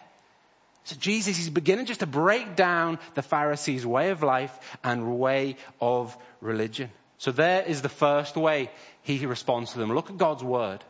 So 0.85 0.95
Jesus 0.99 1.39
is 1.39 1.49
beginning 1.49 1.85
just 1.85 2.01
to 2.01 2.05
break 2.05 2.55
down 2.55 2.99
the 3.13 3.21
Pharisees' 3.21 3.85
way 3.85 4.09
of 4.09 4.21
life 4.23 4.77
and 4.83 5.17
way 5.19 5.55
of 5.79 6.17
religion. 6.41 6.89
So 7.23 7.31
there 7.31 7.61
is 7.61 7.81
the 7.81 7.87
first 7.87 8.35
way 8.35 8.69
he 9.03 9.25
responds 9.25 9.71
to 9.71 9.79
them. 9.79 9.93
Look 9.93 10.09
at 10.09 10.17
God's 10.17 10.43
word. 10.43 10.83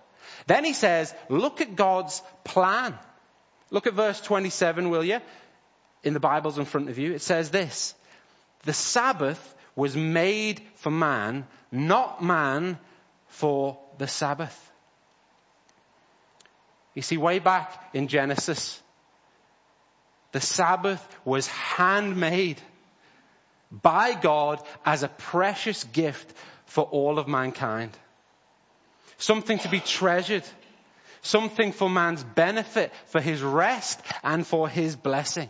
Then 0.48 0.66
he 0.66 0.74
says, 0.74 1.13
look 1.30 1.62
at 1.62 1.75
God's 1.75 2.24
plan. 2.44 2.98
Look 3.70 3.86
at 3.86 3.94
verse 3.94 4.20
27, 4.20 4.90
will 4.90 5.04
you? 5.04 5.20
In 6.02 6.13
the 6.16 6.20
Bibles 6.20 6.58
in 6.58 6.66
front 6.66 6.90
of 6.90 6.98
you. 6.98 7.13
It 7.13 7.22
says 7.22 7.52
this. 7.52 7.94
The 8.63 8.74
Sabbath 8.74 9.56
was 9.75 9.96
made 9.96 10.63
for 10.78 10.90
man, 10.90 11.46
not 11.72 12.24
man 12.24 12.80
for 13.28 13.78
the 14.00 14.08
Sabbath. 14.08 14.72
You 16.96 17.04
see, 17.04 17.18
way 17.18 17.38
back 17.38 17.92
in 17.94 18.08
Genesis, 18.08 18.82
the 20.32 20.42
Sabbath 20.42 21.08
was 21.25 21.46
handmade 21.46 22.60
by 23.82 24.13
God 24.13 24.62
as 24.86 25.03
a 25.03 25.08
precious 25.08 25.84
gift 25.86 26.32
for 26.65 26.84
all 26.84 27.18
of 27.18 27.27
mankind. 27.27 27.92
Something 29.18 29.60
to 29.60 29.70
be 29.70 29.80
treasured. 29.80 30.44
Something 31.22 31.72
for 31.72 31.89
man's 31.89 32.24
benefit, 32.24 32.92
for 33.06 33.22
his 33.22 33.42
rest 33.42 34.01
and 34.24 34.46
for 34.46 34.68
his 34.68 34.98
blessing. 34.98 35.50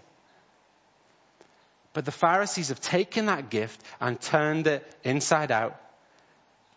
But 1.93 2.05
the 2.05 2.11
Pharisees 2.11 2.69
have 2.69 2.79
taken 2.79 3.25
that 3.25 3.49
gift 3.49 3.81
and 3.99 4.21
turned 4.21 4.67
it 4.67 4.85
inside 5.03 5.51
out, 5.51 5.79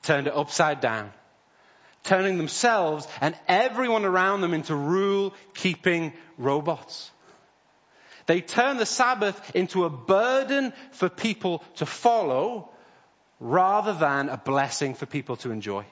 turned 0.02 0.26
it 0.26 0.34
upside 0.34 0.80
down, 0.80 1.12
turning 2.04 2.38
themselves 2.38 3.06
and 3.20 3.34
everyone 3.48 4.06
around 4.06 4.40
them 4.40 4.54
into 4.54 4.74
rule 4.74 5.34
keeping 5.54 6.14
robots. 6.38 7.10
They 8.26 8.40
turn 8.40 8.76
the 8.76 8.86
Sabbath 8.86 9.54
into 9.54 9.84
a 9.84 9.90
burden 9.90 10.72
for 10.92 11.08
people 11.08 11.62
to 11.76 11.86
follow 11.86 12.70
rather 13.38 13.92
than 13.92 14.28
a 14.28 14.36
blessing 14.36 14.94
for 14.94 15.06
people 15.06 15.36
to 15.36 15.50
enjoy. 15.50 15.84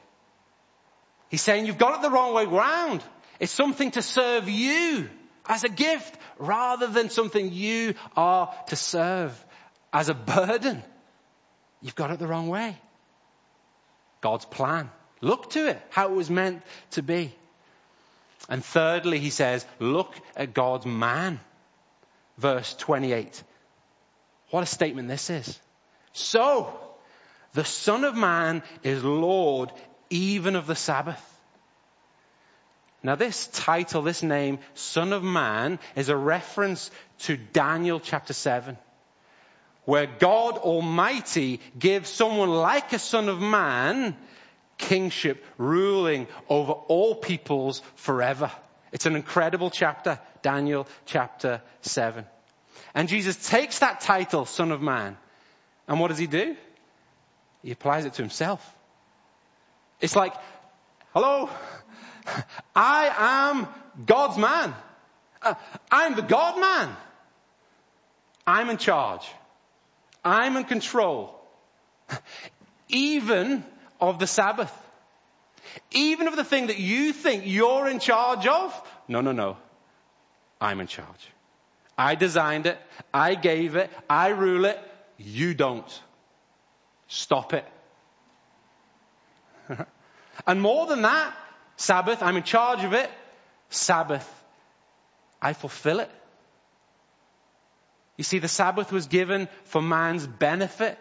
He's 1.29 1.43
saying 1.43 1.67
you've 1.67 1.79
got 1.79 1.97
it 1.97 2.03
the 2.03 2.11
wrong 2.11 2.35
way 2.35 2.47
round. 2.47 3.03
It's 3.41 3.53
something 3.53 3.93
to 3.93 4.03
serve 4.03 4.49
you 4.49 5.09
as 5.47 5.65
a 5.65 5.69
gift 5.69 6.17
rather 6.39 6.87
than 6.87 7.11
something 7.11 7.53
you 7.53 7.95
are 8.17 8.53
to 8.69 8.77
serve 8.77 9.45
as 9.93 10.09
a 10.09 10.15
burden. 10.15 10.83
You've 11.83 11.95
got 11.95 12.11
it 12.11 12.19
the 12.19 12.27
wrong 12.27 12.49
way. 12.49 12.77
God's 14.21 14.45
plan. 14.45 14.91
Look 15.21 15.51
to 15.51 15.69
it, 15.69 15.81
how 15.91 16.09
it 16.09 16.15
was 16.15 16.31
meant 16.31 16.63
to 16.93 17.03
be. 17.03 17.35
And 18.49 18.65
thirdly, 18.65 19.19
he 19.19 19.31
says, 19.31 19.67
look 19.79 20.15
at 20.37 20.55
God's 20.55 20.87
man 20.87 21.41
verse 22.39 22.75
28. 22.75 23.43
What 24.51 24.63
a 24.63 24.67
statement 24.67 25.09
this 25.09 25.31
is. 25.31 25.59
So, 26.13 26.73
the 27.55 27.65
Son 27.65 28.05
of 28.05 28.15
Man 28.15 28.63
is 28.83 29.03
Lord 29.03 29.71
even 30.11 30.57
of 30.57 30.67
the 30.67 30.77
Sabbath. 30.77 31.21
Now 33.03 33.17
this 33.17 33.49
title, 33.49 34.03
this 34.03 34.23
name, 34.23 34.59
Son 34.75 35.13
of 35.13 35.23
Man, 35.23 35.79
is 35.95 36.09
a 36.09 36.17
reference 36.17 36.91
to 37.21 37.37
Daniel 37.37 38.01
chapter 38.01 38.33
7, 38.33 38.79
where 39.85 40.07
God 40.07 40.57
Almighty 40.57 41.61
gives 41.79 42.09
someone 42.09 42.49
like 42.49 42.93
a 42.95 42.99
Son 42.99 43.29
of 43.29 43.41
Man 43.41 44.17
kingship, 44.79 45.45
ruling 45.59 46.27
over 46.49 46.73
all 46.73 47.15
peoples 47.15 47.83
forever. 47.95 48.51
It's 48.91 49.07
an 49.07 49.17
incredible 49.17 49.71
chapter, 49.71 50.19
Daniel 50.45 50.87
chapter 51.07 51.63
7. 51.81 52.25
And 52.95 53.09
Jesus 53.09 53.49
takes 53.49 53.79
that 53.79 54.03
title, 54.03 54.45
Son 54.45 54.71
of 54.71 54.83
Man, 54.83 55.17
and 55.89 55.99
what 55.99 56.09
does 56.09 56.19
he 56.19 56.27
do? 56.27 56.55
He 57.63 57.73
applies 57.73 58.05
it 58.05 58.13
to 58.15 58.23
himself. 58.23 58.63
It's 60.01 60.15
like, 60.15 60.35
hello, 61.15 61.49
I 62.77 63.11
am 63.17 63.69
God's 64.05 64.37
man. 64.37 64.75
Uh, 65.41 65.55
I'm 65.91 66.15
the 66.15 66.23
God 66.23 66.61
man. 66.61 66.95
I'm 68.47 68.69
in 68.69 68.77
charge. 68.77 69.27
I'm 70.23 70.57
in 70.59 70.65
control. 70.65 71.41
Even 72.91 73.65
of 73.99 74.19
the 74.19 74.27
Sabbath. 74.27 74.73
Even 75.91 76.29
of 76.29 76.37
the 76.37 76.45
thing 76.45 76.67
that 76.67 76.79
you 76.79 77.15
think 77.15 77.45
you're 77.47 77.89
in 77.89 77.99
charge 77.99 78.47
of. 78.47 78.89
No, 79.09 79.23
no, 79.23 79.33
no. 79.33 79.57
I'm 80.65 80.81
in 80.81 80.87
charge. 80.87 81.29
I 81.97 82.15
designed 82.15 82.67
it. 82.67 82.79
I 83.13 83.35
gave 83.35 83.77
it. 83.77 83.91
I 84.09 84.29
rule 84.29 84.65
it. 84.65 84.79
You 85.19 85.53
don't. 85.53 86.03
Stop 87.07 87.53
it. 87.53 87.67
and 90.47 90.63
more 90.63 90.87
than 90.87 91.03
that, 91.03 91.37
Sabbath, 91.77 92.23
I'm 92.23 92.37
in 92.37 92.45
charge 92.45 92.83
of 92.83 92.95
it. 92.95 93.11
Sabbath, 93.69 94.29
I 95.41 95.53
fulfill 95.53 96.01
it. 96.01 96.11
You 98.17 98.25
see, 98.25 98.39
the 98.39 98.49
Sabbath 98.49 98.91
was 98.91 99.07
given 99.07 99.49
for 99.65 99.83
man's 99.83 100.27
benefit, 100.27 100.99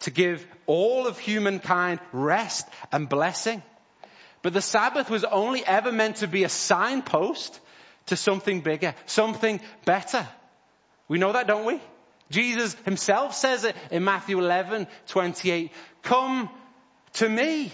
to 0.00 0.10
give 0.10 0.46
all 0.66 1.06
of 1.06 1.18
humankind 1.18 2.00
rest 2.10 2.66
and 2.90 3.08
blessing. 3.08 3.62
But 4.42 4.54
the 4.54 4.62
Sabbath 4.62 5.10
was 5.10 5.24
only 5.24 5.64
ever 5.64 5.92
meant 5.92 6.16
to 6.16 6.26
be 6.26 6.44
a 6.44 6.48
signpost 6.48 7.60
to 8.06 8.16
something 8.16 8.60
bigger, 8.60 8.94
something 9.06 9.60
better. 9.84 10.26
We 11.08 11.18
know 11.18 11.32
that, 11.32 11.46
don't 11.46 11.66
we? 11.66 11.80
Jesus 12.30 12.74
himself 12.84 13.34
says 13.34 13.64
it 13.64 13.76
in 13.90 14.04
Matthew 14.04 14.38
11, 14.38 14.86
28. 15.08 15.72
Come 16.02 16.48
to 17.14 17.28
me, 17.28 17.72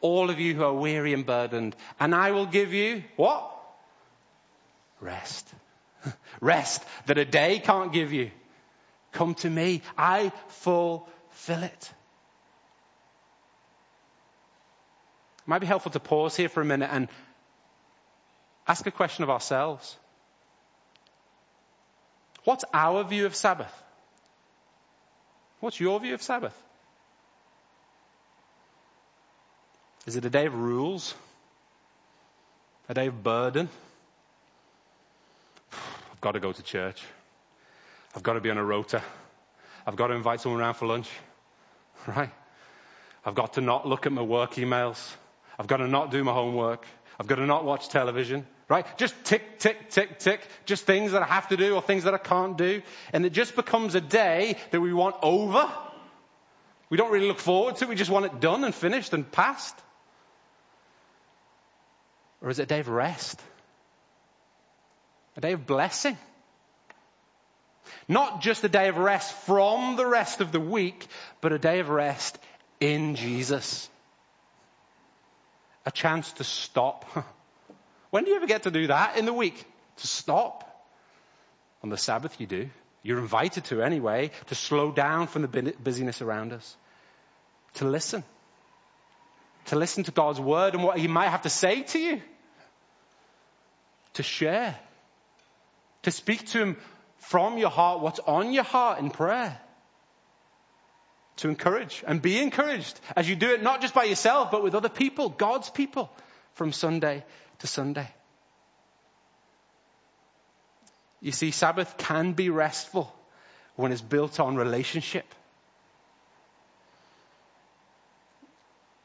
all 0.00 0.30
of 0.30 0.40
you 0.40 0.54
who 0.54 0.64
are 0.64 0.74
weary 0.74 1.12
and 1.12 1.26
burdened, 1.26 1.76
and 2.00 2.14
I 2.14 2.30
will 2.30 2.46
give 2.46 2.72
you 2.72 3.04
what? 3.16 3.50
Rest. 5.00 5.48
Rest 6.40 6.82
that 7.06 7.18
a 7.18 7.24
day 7.24 7.58
can't 7.58 7.92
give 7.92 8.12
you. 8.12 8.30
Come 9.12 9.34
to 9.36 9.50
me. 9.50 9.82
I 9.96 10.32
fulfill 10.48 11.62
it. 11.62 11.92
It 15.38 15.48
might 15.48 15.58
be 15.58 15.66
helpful 15.66 15.92
to 15.92 16.00
pause 16.00 16.36
here 16.36 16.48
for 16.48 16.60
a 16.60 16.64
minute 16.64 16.88
and 16.92 17.08
ask 18.66 18.86
a 18.86 18.90
question 18.90 19.24
of 19.24 19.30
ourselves. 19.30 19.96
What's 22.44 22.64
our 22.72 23.04
view 23.04 23.26
of 23.26 23.34
Sabbath? 23.34 23.72
What's 25.60 25.78
your 25.78 26.00
view 26.00 26.14
of 26.14 26.22
Sabbath? 26.22 26.56
Is 30.06 30.16
it 30.16 30.24
a 30.24 30.30
day 30.30 30.46
of 30.46 30.54
rules? 30.54 31.14
A 32.88 32.94
day 32.94 33.06
of 33.06 33.22
burden? 33.22 33.68
I've 35.72 36.20
got 36.20 36.32
to 36.32 36.40
go 36.40 36.50
to 36.50 36.62
church. 36.62 37.00
I've 38.16 38.24
got 38.24 38.32
to 38.32 38.40
be 38.40 38.50
on 38.50 38.58
a 38.58 38.64
rota. 38.64 39.02
I've 39.86 39.96
got 39.96 40.08
to 40.08 40.14
invite 40.14 40.40
someone 40.40 40.60
around 40.60 40.74
for 40.74 40.86
lunch. 40.86 41.08
Right? 42.04 42.30
I've 43.24 43.36
got 43.36 43.52
to 43.52 43.60
not 43.60 43.86
look 43.86 44.06
at 44.06 44.12
my 44.12 44.22
work 44.22 44.54
emails. 44.54 44.98
I've 45.56 45.68
got 45.68 45.76
to 45.76 45.86
not 45.86 46.10
do 46.10 46.24
my 46.24 46.32
homework. 46.32 46.84
I've 47.22 47.28
got 47.28 47.36
to 47.36 47.46
not 47.46 47.64
watch 47.64 47.88
television, 47.88 48.44
right? 48.68 48.84
Just 48.98 49.14
tick, 49.22 49.60
tick, 49.60 49.90
tick, 49.90 50.18
tick. 50.18 50.40
Just 50.64 50.86
things 50.86 51.12
that 51.12 51.22
I 51.22 51.26
have 51.26 51.46
to 51.50 51.56
do 51.56 51.76
or 51.76 51.80
things 51.80 52.02
that 52.02 52.14
I 52.14 52.18
can't 52.18 52.58
do. 52.58 52.82
And 53.12 53.24
it 53.24 53.30
just 53.30 53.54
becomes 53.54 53.94
a 53.94 54.00
day 54.00 54.56
that 54.72 54.80
we 54.80 54.92
want 54.92 55.14
over. 55.22 55.70
We 56.90 56.96
don't 56.96 57.12
really 57.12 57.28
look 57.28 57.38
forward 57.38 57.76
to 57.76 57.84
it. 57.84 57.88
We 57.90 57.94
just 57.94 58.10
want 58.10 58.24
it 58.24 58.40
done 58.40 58.64
and 58.64 58.74
finished 58.74 59.12
and 59.12 59.30
passed. 59.30 59.76
Or 62.40 62.50
is 62.50 62.58
it 62.58 62.64
a 62.64 62.66
day 62.66 62.80
of 62.80 62.88
rest? 62.88 63.40
A 65.36 65.40
day 65.40 65.52
of 65.52 65.64
blessing? 65.64 66.18
Not 68.08 68.42
just 68.42 68.64
a 68.64 68.68
day 68.68 68.88
of 68.88 68.96
rest 68.96 69.32
from 69.46 69.94
the 69.94 70.06
rest 70.06 70.40
of 70.40 70.50
the 70.50 70.58
week, 70.58 71.06
but 71.40 71.52
a 71.52 71.58
day 71.60 71.78
of 71.78 71.88
rest 71.88 72.36
in 72.80 73.14
Jesus. 73.14 73.88
A 75.84 75.90
chance 75.90 76.32
to 76.34 76.44
stop. 76.44 77.04
When 78.10 78.24
do 78.24 78.30
you 78.30 78.36
ever 78.36 78.46
get 78.46 78.64
to 78.64 78.70
do 78.70 78.88
that 78.88 79.16
in 79.16 79.24
the 79.24 79.32
week? 79.32 79.64
To 79.96 80.06
stop? 80.06 80.86
On 81.82 81.88
the 81.88 81.96
Sabbath 81.96 82.38
you 82.38 82.46
do. 82.46 82.68
You're 83.02 83.18
invited 83.18 83.64
to 83.64 83.80
anyway, 83.80 84.32
to 84.48 84.54
slow 84.54 84.92
down 84.92 85.28
from 85.28 85.40
the 85.40 85.74
busyness 85.82 86.20
around 86.20 86.52
us. 86.52 86.76
To 87.76 87.86
listen. 87.86 88.22
To 89.66 89.76
listen 89.76 90.04
to 90.04 90.10
God's 90.10 90.40
word 90.40 90.74
and 90.74 90.84
what 90.84 90.98
He 90.98 91.08
might 91.08 91.28
have 91.28 91.42
to 91.42 91.48
say 91.48 91.84
to 91.84 91.98
you. 91.98 92.20
To 94.14 94.22
share. 94.22 94.76
To 96.02 96.10
speak 96.10 96.46
to 96.48 96.58
Him 96.58 96.76
from 97.16 97.56
your 97.56 97.70
heart 97.70 98.00
what's 98.00 98.20
on 98.20 98.52
your 98.52 98.64
heart 98.64 98.98
in 98.98 99.08
prayer. 99.08 99.58
To 101.36 101.48
encourage 101.48 102.04
and 102.06 102.20
be 102.20 102.40
encouraged 102.40 103.00
as 103.16 103.28
you 103.28 103.36
do 103.36 103.50
it 103.52 103.62
not 103.62 103.80
just 103.80 103.94
by 103.94 104.04
yourself, 104.04 104.50
but 104.50 104.62
with 104.62 104.74
other 104.74 104.88
people, 104.88 105.28
God's 105.28 105.70
people, 105.70 106.10
from 106.54 106.72
Sunday 106.72 107.24
to 107.60 107.66
Sunday. 107.66 108.08
You 111.20 111.32
see, 111.32 111.52
Sabbath 111.52 111.96
can 111.96 112.32
be 112.32 112.50
restful 112.50 113.14
when 113.76 113.92
it's 113.92 114.02
built 114.02 114.40
on 114.40 114.56
relationship. 114.56 115.24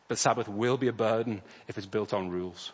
But 0.08 0.18
Sabbath 0.18 0.48
will 0.48 0.78
be 0.78 0.88
a 0.88 0.94
burden 0.94 1.42
if 1.68 1.78
it's 1.78 1.88
built 1.88 2.14
on 2.14 2.30
rules. 2.30 2.72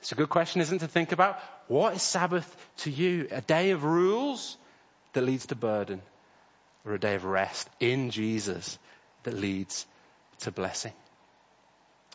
It's 0.00 0.12
a 0.12 0.16
good 0.16 0.28
question, 0.28 0.60
isn't 0.60 0.76
it, 0.76 0.80
to 0.80 0.88
think 0.88 1.12
about? 1.12 1.40
What 1.68 1.94
is 1.94 2.02
Sabbath 2.02 2.44
to 2.78 2.90
you? 2.90 3.28
A 3.30 3.40
day 3.40 3.70
of 3.70 3.84
rules 3.84 4.56
that 5.12 5.22
leads 5.22 5.46
to 5.46 5.54
burden, 5.54 6.02
or 6.84 6.94
a 6.94 7.00
day 7.00 7.14
of 7.14 7.24
rest 7.24 7.68
in 7.80 8.10
Jesus 8.10 8.78
that 9.22 9.34
leads 9.34 9.86
to 10.40 10.50
blessing? 10.50 10.92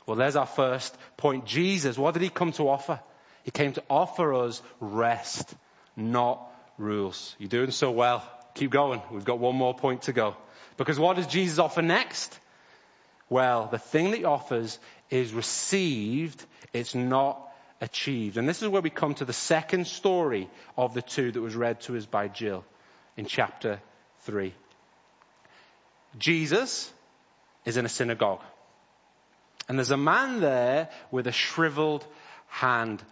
Well, 0.05 0.15
there's 0.15 0.35
our 0.35 0.45
first 0.45 0.97
point. 1.17 1.45
Jesus, 1.45 1.97
what 1.97 2.13
did 2.13 2.23
he 2.23 2.29
come 2.29 2.51
to 2.53 2.69
offer? 2.69 2.99
He 3.43 3.51
came 3.51 3.73
to 3.73 3.83
offer 3.89 4.33
us 4.33 4.61
rest, 4.79 5.53
not 5.95 6.41
rules. 6.77 7.35
You're 7.37 7.49
doing 7.49 7.71
so 7.71 7.91
well. 7.91 8.23
Keep 8.55 8.71
going. 8.71 9.01
We've 9.11 9.25
got 9.25 9.39
one 9.39 9.55
more 9.55 9.75
point 9.75 10.03
to 10.03 10.13
go. 10.13 10.35
Because 10.77 10.99
what 10.99 11.17
does 11.17 11.27
Jesus 11.27 11.59
offer 11.59 11.81
next? 11.81 12.39
Well, 13.29 13.67
the 13.69 13.77
thing 13.77 14.11
that 14.11 14.17
he 14.17 14.25
offers 14.25 14.79
is 15.09 15.33
received. 15.33 16.43
It's 16.73 16.95
not 16.95 17.39
achieved. 17.81 18.37
And 18.37 18.47
this 18.47 18.61
is 18.61 18.67
where 18.67 18.81
we 18.81 18.89
come 18.89 19.13
to 19.15 19.25
the 19.25 19.33
second 19.33 19.87
story 19.87 20.49
of 20.77 20.93
the 20.93 21.01
two 21.01 21.31
that 21.31 21.41
was 21.41 21.55
read 21.55 21.81
to 21.81 21.97
us 21.97 22.05
by 22.05 22.27
Jill 22.27 22.65
in 23.15 23.25
chapter 23.25 23.79
3. 24.19 24.53
Jesus 26.17 26.91
is 27.65 27.77
in 27.77 27.85
a 27.85 27.89
synagogue. 27.89 28.41
And 29.67 29.77
there's 29.77 29.91
a 29.91 29.97
man 29.97 30.41
there 30.41 30.89
with 31.11 31.27
a 31.27 31.31
shriveled 31.31 32.05
hand. 32.47 33.03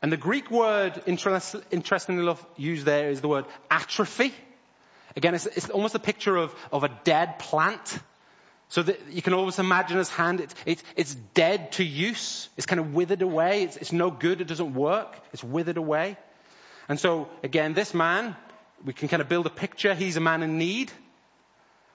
And 0.00 0.10
the 0.10 0.16
Greek 0.16 0.50
word, 0.50 1.02
interestingly 1.06 2.22
enough, 2.22 2.44
used 2.56 2.86
there 2.86 3.10
is 3.10 3.20
the 3.20 3.28
word 3.28 3.44
atrophy. 3.70 4.32
Again, 5.16 5.34
it's, 5.34 5.46
it's 5.46 5.68
almost 5.68 5.94
a 5.94 5.98
picture 5.98 6.36
of, 6.36 6.54
of 6.72 6.84
a 6.84 6.90
dead 7.04 7.38
plant. 7.38 7.98
So 8.70 8.82
that 8.82 9.00
you 9.10 9.22
can 9.22 9.32
almost 9.32 9.58
imagine 9.58 9.96
his 9.96 10.10
hand, 10.10 10.40
it's, 10.40 10.54
it's, 10.66 10.84
it's 10.94 11.14
dead 11.14 11.72
to 11.72 11.84
use. 11.84 12.50
It's 12.56 12.66
kind 12.66 12.78
of 12.78 12.94
withered 12.94 13.22
away. 13.22 13.62
It's, 13.62 13.76
it's 13.76 13.92
no 13.92 14.10
good. 14.10 14.42
It 14.42 14.46
doesn't 14.46 14.74
work. 14.74 15.16
It's 15.32 15.42
withered 15.42 15.78
away. 15.78 16.18
And 16.86 17.00
so, 17.00 17.28
again, 17.42 17.72
this 17.72 17.94
man, 17.94 18.36
we 18.84 18.92
can 18.92 19.08
kind 19.08 19.22
of 19.22 19.28
build 19.28 19.46
a 19.46 19.50
picture. 19.50 19.94
He's 19.94 20.16
a 20.16 20.20
man 20.20 20.42
in 20.42 20.58
need. 20.58 20.92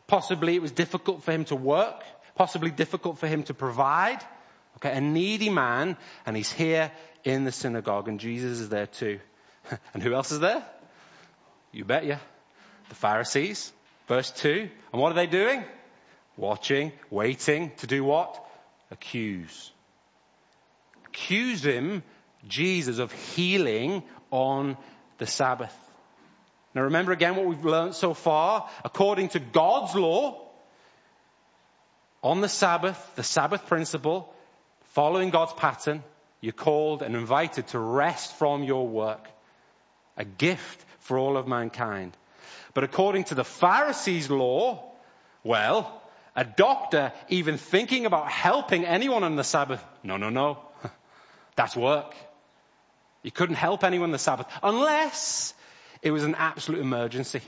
Possibly 0.07 0.55
it 0.55 0.61
was 0.61 0.71
difficult 0.71 1.23
for 1.23 1.31
him 1.31 1.45
to 1.45 1.55
work. 1.55 2.03
Possibly 2.35 2.71
difficult 2.71 3.19
for 3.19 3.27
him 3.27 3.43
to 3.43 3.53
provide. 3.53 4.19
Okay, 4.77 4.91
a 4.91 5.01
needy 5.01 5.49
man, 5.49 5.97
and 6.25 6.35
he's 6.35 6.51
here 6.51 6.91
in 7.23 7.43
the 7.45 7.51
synagogue, 7.51 8.07
and 8.07 8.19
Jesus 8.19 8.59
is 8.59 8.69
there 8.69 8.87
too. 8.87 9.19
and 9.93 10.01
who 10.01 10.13
else 10.13 10.31
is 10.31 10.39
there? 10.39 10.63
You 11.71 11.85
bet 11.85 12.05
you. 12.05 12.17
The 12.89 12.95
Pharisees. 12.95 13.71
Verse 14.07 14.31
2. 14.31 14.69
And 14.91 15.01
what 15.01 15.11
are 15.11 15.15
they 15.15 15.27
doing? 15.27 15.63
Watching, 16.35 16.91
waiting 17.09 17.71
to 17.77 17.87
do 17.87 18.03
what? 18.03 18.43
Accuse. 18.91 19.71
Accuse 21.07 21.63
him, 21.63 22.03
Jesus, 22.47 22.97
of 22.97 23.11
healing 23.11 24.03
on 24.31 24.77
the 25.19 25.27
Sabbath. 25.27 25.75
Now 26.73 26.83
remember 26.83 27.11
again 27.11 27.35
what 27.35 27.45
we've 27.45 27.65
learned 27.65 27.95
so 27.95 28.13
far. 28.13 28.69
According 28.83 29.29
to 29.29 29.39
God's 29.39 29.95
law, 29.95 30.39
on 32.23 32.41
the 32.41 32.49
Sabbath, 32.49 33.15
the 33.15 33.23
Sabbath 33.23 33.67
principle, 33.67 34.33
following 34.93 35.29
God's 35.29 35.53
pattern, 35.53 36.03
you're 36.39 36.53
called 36.53 37.03
and 37.03 37.15
invited 37.15 37.67
to 37.69 37.79
rest 37.79 38.33
from 38.37 38.63
your 38.63 38.87
work. 38.87 39.27
A 40.17 40.25
gift 40.25 40.85
for 40.99 41.17
all 41.17 41.37
of 41.37 41.47
mankind. 41.47 42.15
But 42.73 42.83
according 42.83 43.25
to 43.25 43.35
the 43.35 43.43
Pharisees' 43.43 44.29
law, 44.29 44.91
well, 45.43 46.01
a 46.35 46.43
doctor 46.43 47.11
even 47.29 47.57
thinking 47.57 48.05
about 48.05 48.29
helping 48.29 48.85
anyone 48.85 49.23
on 49.23 49.35
the 49.35 49.43
Sabbath. 49.43 49.83
No, 50.03 50.17
no, 50.17 50.29
no. 50.29 50.59
That's 51.55 51.75
work. 51.75 52.15
You 53.21 53.31
couldn't 53.31 53.55
help 53.55 53.83
anyone 53.83 54.09
on 54.09 54.11
the 54.11 54.19
Sabbath 54.19 54.47
unless 54.61 55.53
it 56.03 56.11
was 56.11 56.23
an 56.23 56.35
absolute 56.35 56.81
emergency. 56.81 57.41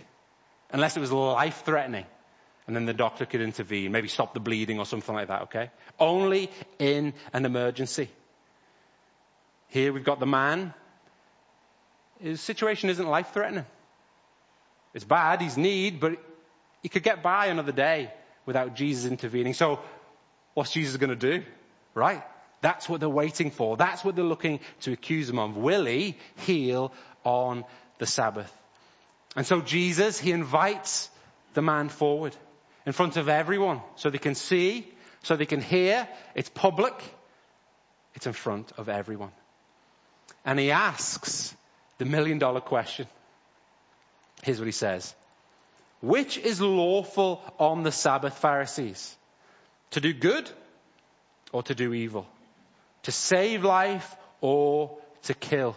Unless 0.72 0.98
it 0.98 1.02
was 1.02 1.12
life 1.12 1.64
threatening. 1.66 2.06
And 2.66 2.76
then 2.76 2.86
the 2.86 2.94
doctor 2.94 3.28
could 3.28 3.42
intervene, 3.42 3.92
maybe 3.92 4.08
stop 4.08 4.34
the 4.34 4.40
bleeding 4.40 4.80
or 4.80 4.86
something 4.88 5.14
like 5.14 5.28
that, 5.28 5.44
okay? 5.44 5.70
Only 6.00 6.50
in 6.80 7.14
an 7.32 7.46
emergency. 7.46 8.10
Here 9.68 9.94
we've 9.94 10.04
got 10.04 10.20
the 10.20 10.26
man. 10.26 10.74
His 12.20 12.42
situation 12.42 12.90
isn't 12.90 13.08
life 13.08 13.34
threatening. 13.34 13.66
It's 14.96 15.04
bad, 15.04 15.42
he's 15.42 15.58
need, 15.58 16.00
but 16.00 16.18
he 16.82 16.90
could 16.90 17.04
get 17.04 17.22
by 17.22 17.48
another 17.48 17.74
day 17.74 18.12
without 18.46 18.76
Jesus 18.76 19.06
intervening. 19.06 19.54
So 19.54 19.80
what's 20.56 20.72
Jesus 20.72 20.98
going 20.98 21.10
to 21.12 21.16
do? 21.16 21.44
Right? 21.94 22.24
That's 22.62 22.90
what 22.90 23.00
they're 23.00 23.10
waiting 23.10 23.52
for. 23.52 23.78
That's 23.78 24.04
what 24.04 24.16
they're 24.16 24.26
looking 24.26 24.60
to 24.82 24.94
accuse 24.94 25.30
him 25.30 25.38
of. 25.38 25.56
Will 25.56 25.86
he 25.86 26.18
heal 26.38 26.92
on 27.24 27.66
the 27.98 28.06
Sabbath? 28.06 28.52
And 29.36 29.46
so 29.46 29.62
Jesus, 29.62 30.20
he 30.20 30.32
invites 30.32 31.10
the 31.54 31.62
man 31.62 31.90
forward 31.90 32.36
in 32.86 32.94
front 32.94 33.18
of 33.18 33.28
everyone 33.28 33.82
so 33.96 34.10
they 34.10 34.18
can 34.18 34.36
see, 34.36 34.88
so 35.24 35.36
they 35.36 35.46
can 35.46 35.62
hear. 35.62 36.08
It's 36.36 36.50
public. 36.50 36.94
It's 38.14 38.28
in 38.28 38.34
front 38.34 38.72
of 38.78 38.88
everyone. 38.88 39.32
And 40.46 40.60
he 40.60 40.72
asks 40.72 41.56
the 41.98 42.06
million 42.06 42.40
dollar 42.40 42.62
question. 42.62 43.08
Here's 44.44 44.60
what 44.60 44.68
he 44.68 44.72
says. 44.72 45.14
Which 46.02 46.38
is 46.38 46.62
lawful 46.62 47.42
on 47.58 47.84
the 47.84 47.92
Sabbath, 47.92 48.38
Pharisees? 48.38 49.16
To 49.92 50.02
do 50.02 50.14
good 50.14 50.50
or 51.52 51.64
to 51.64 51.76
do 51.76 51.94
evil? 51.94 52.28
To 53.04 53.12
save 53.12 53.64
life 53.64 54.16
or 54.42 54.98
to 55.24 55.34
kill? 55.34 55.76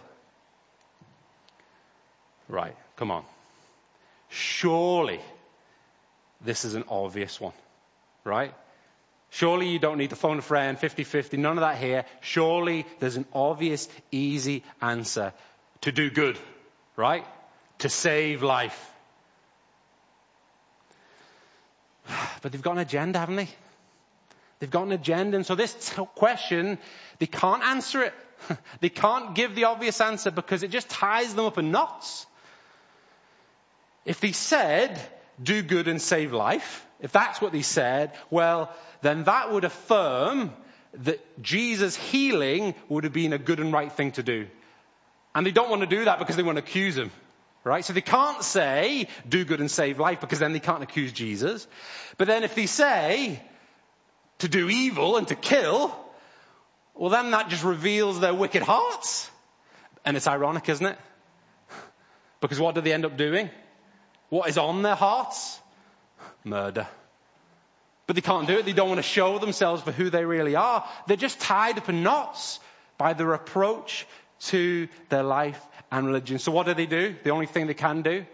Right, 2.49 2.75
come 2.95 3.11
on. 3.11 3.23
Surely 4.29 5.21
this 6.41 6.65
is 6.65 6.73
an 6.73 6.83
obvious 6.89 7.39
one, 7.39 7.53
right? 8.23 8.53
Surely 9.29 9.69
you 9.69 9.77
don't 9.77 9.99
need 9.99 10.09
to 10.09 10.15
phone 10.15 10.39
a 10.39 10.41
friend, 10.41 10.77
50-50, 10.77 11.37
none 11.37 11.57
of 11.57 11.61
that 11.61 11.77
here. 11.77 12.05
Surely 12.21 12.87
there's 12.99 13.15
an 13.15 13.25
obvious, 13.33 13.87
easy 14.11 14.63
answer 14.81 15.31
to 15.81 15.91
do 15.91 16.09
good, 16.09 16.39
right? 16.95 17.23
To 17.79 17.89
save 17.89 18.41
life. 18.43 18.91
But 22.41 22.51
they've 22.51 22.61
got 22.61 22.71
an 22.71 22.79
agenda, 22.79 23.19
haven't 23.19 23.35
they? 23.35 23.49
They've 24.59 24.71
got 24.71 24.83
an 24.83 24.91
agenda, 24.93 25.37
and 25.37 25.45
so 25.45 25.55
this 25.55 25.93
question, 26.15 26.79
they 27.19 27.27
can't 27.27 27.63
answer 27.63 28.03
it. 28.03 28.13
they 28.79 28.89
can't 28.89 29.35
give 29.35 29.55
the 29.55 29.65
obvious 29.65 30.01
answer 30.01 30.31
because 30.31 30.63
it 30.63 30.71
just 30.71 30.89
ties 30.89 31.35
them 31.35 31.45
up 31.45 31.57
in 31.57 31.71
knots. 31.71 32.25
If 34.09 34.21
they 34.21 34.31
said, 34.31 34.99
do 35.41 35.61
good 35.61 35.87
and 35.87 36.01
save 36.01 36.33
life, 36.33 36.83
if 36.99 37.11
that's 37.11 37.39
what 37.39 37.51
they 37.51 37.61
said, 37.61 38.11
well, 38.31 38.73
then 39.03 39.25
that 39.25 39.51
would 39.51 39.65
affirm 39.65 40.51
that 40.95 41.19
Jesus' 41.43 41.95
healing 41.95 42.73
would 42.87 43.03
have 43.03 43.13
been 43.13 43.33
a 43.33 43.37
good 43.37 43.59
and 43.59 43.71
right 43.71 43.91
thing 43.91 44.13
to 44.13 44.23
do. 44.23 44.47
And 45.35 45.45
they 45.45 45.51
don't 45.51 45.69
want 45.69 45.81
to 45.81 45.87
do 45.95 46.05
that 46.05 46.17
because 46.17 46.35
they 46.35 46.41
want 46.41 46.57
to 46.57 46.63
accuse 46.63 46.97
him. 46.97 47.11
Right? 47.63 47.85
So 47.85 47.93
they 47.93 48.01
can't 48.01 48.41
say, 48.41 49.07
do 49.27 49.45
good 49.45 49.59
and 49.59 49.69
save 49.69 49.99
life, 49.99 50.21
because 50.21 50.39
then 50.39 50.53
they 50.53 50.59
can't 50.59 50.81
accuse 50.81 51.11
Jesus. 51.11 51.67
But 52.17 52.25
then 52.25 52.43
if 52.43 52.55
they 52.55 52.65
say, 52.65 53.39
to 54.39 54.47
do 54.47 54.69
evil 54.69 55.17
and 55.17 55.27
to 55.27 55.35
kill, 55.35 55.95
well 56.95 57.11
then 57.11 57.29
that 57.29 57.49
just 57.49 57.63
reveals 57.63 58.19
their 58.19 58.33
wicked 58.33 58.63
hearts. 58.63 59.29
And 60.03 60.17
it's 60.17 60.25
ironic, 60.25 60.67
isn't 60.67 60.85
it? 60.87 60.97
Because 62.41 62.59
what 62.59 62.73
do 62.73 62.81
they 62.81 62.93
end 62.93 63.05
up 63.05 63.15
doing? 63.15 63.51
What 64.29 64.49
is 64.49 64.57
on 64.57 64.81
their 64.81 64.95
hearts? 64.95 65.59
Murder. 66.43 66.87
But 68.07 68.15
they 68.15 68.21
can't 68.21 68.47
do 68.47 68.57
it. 68.57 68.65
They 68.65 68.73
don't 68.73 68.89
want 68.89 68.99
to 68.99 69.03
show 69.03 69.37
themselves 69.37 69.81
for 69.81 69.91
who 69.91 70.09
they 70.09 70.25
really 70.25 70.55
are. 70.55 70.87
They're 71.07 71.17
just 71.17 71.39
tied 71.39 71.77
up 71.77 71.89
in 71.89 72.01
knots 72.01 72.59
by 72.97 73.13
their 73.13 73.33
approach 73.33 74.07
to 74.39 74.87
their 75.09 75.23
life 75.23 75.61
and 75.91 76.07
religion. 76.07 76.39
So 76.39 76.51
what 76.51 76.65
do 76.65 76.73
they 76.73 76.85
do? 76.85 77.15
The 77.23 77.29
only 77.31 77.45
thing 77.45 77.67
they 77.67 77.73
can 77.73 78.01
do? 78.01 78.25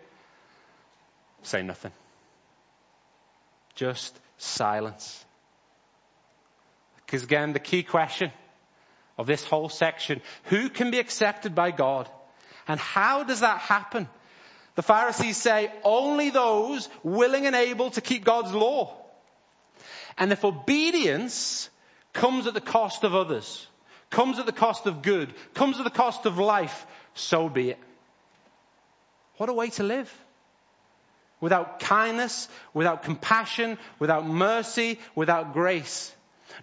Say 1.43 1.61
nothing. 1.61 1.91
Just 3.75 4.17
silence. 4.37 5.23
Because 7.05 7.23
again, 7.23 7.53
the 7.53 7.59
key 7.59 7.83
question 7.83 8.31
of 9.17 9.27
this 9.27 9.43
whole 9.43 9.69
section, 9.69 10.21
who 10.45 10.69
can 10.69 10.91
be 10.91 10.99
accepted 10.99 11.55
by 11.55 11.71
God? 11.71 12.09
And 12.67 12.79
how 12.79 13.23
does 13.23 13.41
that 13.41 13.59
happen? 13.59 14.09
The 14.75 14.83
Pharisees 14.83 15.37
say 15.37 15.71
only 15.83 16.29
those 16.29 16.89
willing 17.03 17.45
and 17.45 17.55
able 17.55 17.91
to 17.91 18.01
keep 18.01 18.25
God's 18.25 18.53
law. 18.53 18.93
And 20.17 20.31
if 20.31 20.43
obedience 20.45 21.69
comes 22.13 22.47
at 22.47 22.53
the 22.53 22.61
cost 22.61 23.03
of 23.03 23.15
others, 23.15 23.67
comes 24.09 24.37
at 24.39 24.45
the 24.45 24.51
cost 24.51 24.85
of 24.85 25.01
good, 25.01 25.33
comes 25.53 25.77
at 25.77 25.83
the 25.83 25.89
cost 25.89 26.25
of 26.25 26.37
life, 26.37 26.85
so 27.13 27.49
be 27.49 27.71
it. 27.71 27.79
What 29.37 29.49
a 29.49 29.53
way 29.53 29.69
to 29.71 29.83
live. 29.83 30.13
Without 31.41 31.79
kindness, 31.79 32.47
without 32.73 33.03
compassion, 33.03 33.77
without 33.99 34.25
mercy, 34.25 34.99
without 35.15 35.53
grace. 35.53 36.13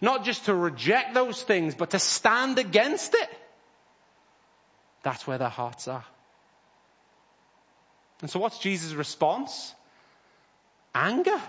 Not 0.00 0.24
just 0.24 0.46
to 0.46 0.54
reject 0.54 1.14
those 1.14 1.42
things, 1.42 1.74
but 1.74 1.90
to 1.90 1.98
stand 1.98 2.58
against 2.58 3.14
it. 3.14 3.28
That's 5.02 5.26
where 5.26 5.38
their 5.38 5.48
hearts 5.48 5.88
are. 5.88 6.04
And 8.22 8.30
so 8.30 8.38
what's 8.38 8.58
Jesus' 8.58 8.94
response? 8.94 9.74
Anger. 10.94 11.40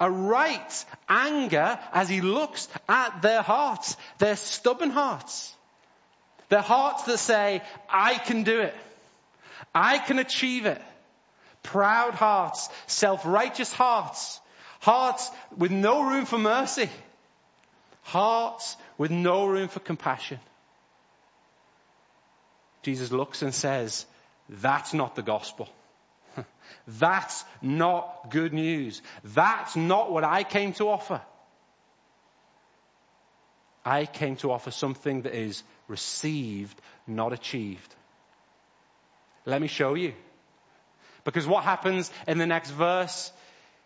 A 0.00 0.10
right 0.10 0.84
anger 1.08 1.78
as 1.92 2.08
he 2.08 2.20
looks 2.20 2.68
at 2.88 3.22
their 3.22 3.42
hearts, 3.42 3.96
their 4.18 4.36
stubborn 4.36 4.90
hearts. 4.90 5.54
Their 6.48 6.62
hearts 6.62 7.04
that 7.04 7.18
say, 7.18 7.62
I 7.88 8.14
can 8.14 8.42
do 8.42 8.60
it. 8.60 8.74
I 9.74 9.98
can 9.98 10.18
achieve 10.18 10.66
it. 10.66 10.80
Proud 11.62 12.14
hearts, 12.14 12.68
self-righteous 12.86 13.72
hearts, 13.72 14.40
hearts 14.80 15.30
with 15.56 15.72
no 15.72 16.02
room 16.08 16.24
for 16.24 16.38
mercy, 16.38 16.88
hearts 18.02 18.76
with 18.96 19.10
no 19.10 19.46
room 19.46 19.68
for 19.68 19.80
compassion. 19.80 20.38
Jesus 22.86 23.10
looks 23.10 23.42
and 23.42 23.52
says, 23.52 24.06
that's 24.48 24.94
not 24.94 25.16
the 25.16 25.22
gospel. 25.22 25.68
That's 26.86 27.44
not 27.60 28.30
good 28.30 28.52
news. 28.52 29.02
That's 29.24 29.74
not 29.74 30.12
what 30.12 30.22
I 30.22 30.44
came 30.44 30.72
to 30.74 30.88
offer. 30.88 31.20
I 33.84 34.06
came 34.06 34.36
to 34.36 34.52
offer 34.52 34.70
something 34.70 35.22
that 35.22 35.34
is 35.34 35.64
received, 35.88 36.80
not 37.08 37.32
achieved. 37.32 37.92
Let 39.46 39.60
me 39.60 39.66
show 39.66 39.94
you. 39.94 40.14
Because 41.24 41.44
what 41.44 41.64
happens 41.64 42.12
in 42.28 42.38
the 42.38 42.46
next 42.46 42.70
verse? 42.70 43.32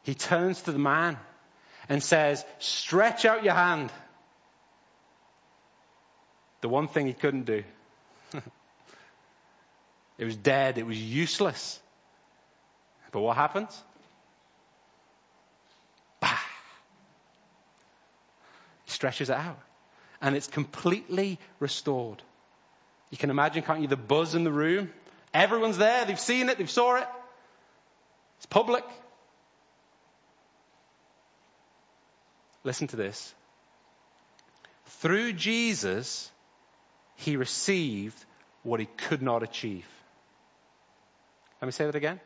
He 0.02 0.14
turns 0.14 0.60
to 0.62 0.72
the 0.72 0.78
man 0.78 1.16
and 1.88 2.02
says, 2.02 2.44
stretch 2.58 3.24
out 3.24 3.44
your 3.44 3.54
hand. 3.54 3.90
The 6.60 6.68
one 6.68 6.86
thing 6.86 7.06
he 7.06 7.14
couldn't 7.14 7.46
do. 7.46 7.64
it 10.20 10.26
was 10.26 10.36
dead. 10.36 10.76
It 10.76 10.86
was 10.86 11.00
useless. 11.00 11.80
But 13.10 13.22
what 13.22 13.36
happens? 13.36 13.82
Bah! 16.20 16.38
He 18.84 18.90
stretches 18.90 19.30
it 19.30 19.36
out 19.36 19.58
and 20.20 20.36
it's 20.36 20.46
completely 20.46 21.38
restored. 21.58 22.22
You 23.08 23.16
can 23.16 23.30
imagine, 23.30 23.62
can't 23.62 23.80
you, 23.80 23.88
the 23.88 23.96
buzz 23.96 24.34
in 24.34 24.44
the 24.44 24.52
room? 24.52 24.92
Everyone's 25.32 25.78
there, 25.78 26.04
they've 26.04 26.20
seen 26.20 26.50
it, 26.50 26.58
they've 26.58 26.70
saw 26.70 26.96
it. 26.96 27.08
It's 28.36 28.46
public. 28.46 28.84
Listen 32.62 32.88
to 32.88 32.96
this. 32.96 33.34
Through 34.84 35.32
Jesus, 35.32 36.30
he 37.16 37.36
received 37.36 38.22
what 38.64 38.80
he 38.80 38.86
could 38.86 39.22
not 39.22 39.42
achieve. 39.42 39.86
Let 41.60 41.66
me 41.66 41.72
say 41.72 41.86
that 41.86 41.94
again. 41.94 42.20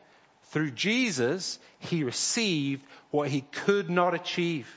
Through 0.49 0.71
Jesus, 0.71 1.59
he 1.79 2.03
received 2.03 2.85
what 3.11 3.29
he 3.29 3.41
could 3.41 3.89
not 3.89 4.13
achieve. 4.13 4.73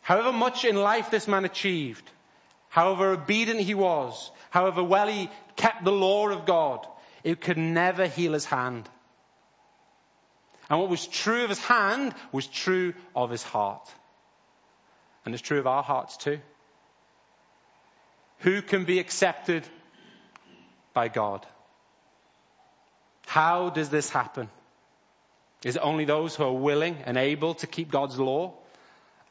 However 0.00 0.32
much 0.32 0.64
in 0.64 0.76
life 0.76 1.10
this 1.10 1.28
man 1.28 1.44
achieved, 1.44 2.10
however 2.68 3.12
obedient 3.12 3.60
he 3.60 3.74
was, 3.74 4.32
however 4.50 4.82
well 4.82 5.06
he 5.06 5.30
kept 5.56 5.84
the 5.84 5.92
law 5.92 6.28
of 6.28 6.46
God, 6.46 6.86
it 7.22 7.40
could 7.40 7.58
never 7.58 8.06
heal 8.06 8.32
his 8.32 8.44
hand. 8.46 8.88
And 10.68 10.80
what 10.80 10.88
was 10.88 11.06
true 11.06 11.44
of 11.44 11.50
his 11.50 11.64
hand 11.64 12.14
was 12.32 12.46
true 12.46 12.94
of 13.14 13.30
his 13.30 13.42
heart. 13.42 13.88
And 15.24 15.34
it's 15.34 15.42
true 15.42 15.58
of 15.58 15.66
our 15.66 15.82
hearts 15.82 16.16
too. 16.16 16.40
Who 18.38 18.62
can 18.62 18.84
be 18.84 19.00
accepted 19.00 19.64
by 20.94 21.08
God? 21.08 21.46
How 23.30 23.70
does 23.70 23.90
this 23.90 24.10
happen? 24.10 24.48
Is 25.64 25.76
it 25.76 25.82
only 25.84 26.04
those 26.04 26.34
who 26.34 26.42
are 26.42 26.52
willing 26.52 26.96
and 27.06 27.16
able 27.16 27.54
to 27.62 27.68
keep 27.68 27.88
God's 27.88 28.18
law? 28.18 28.54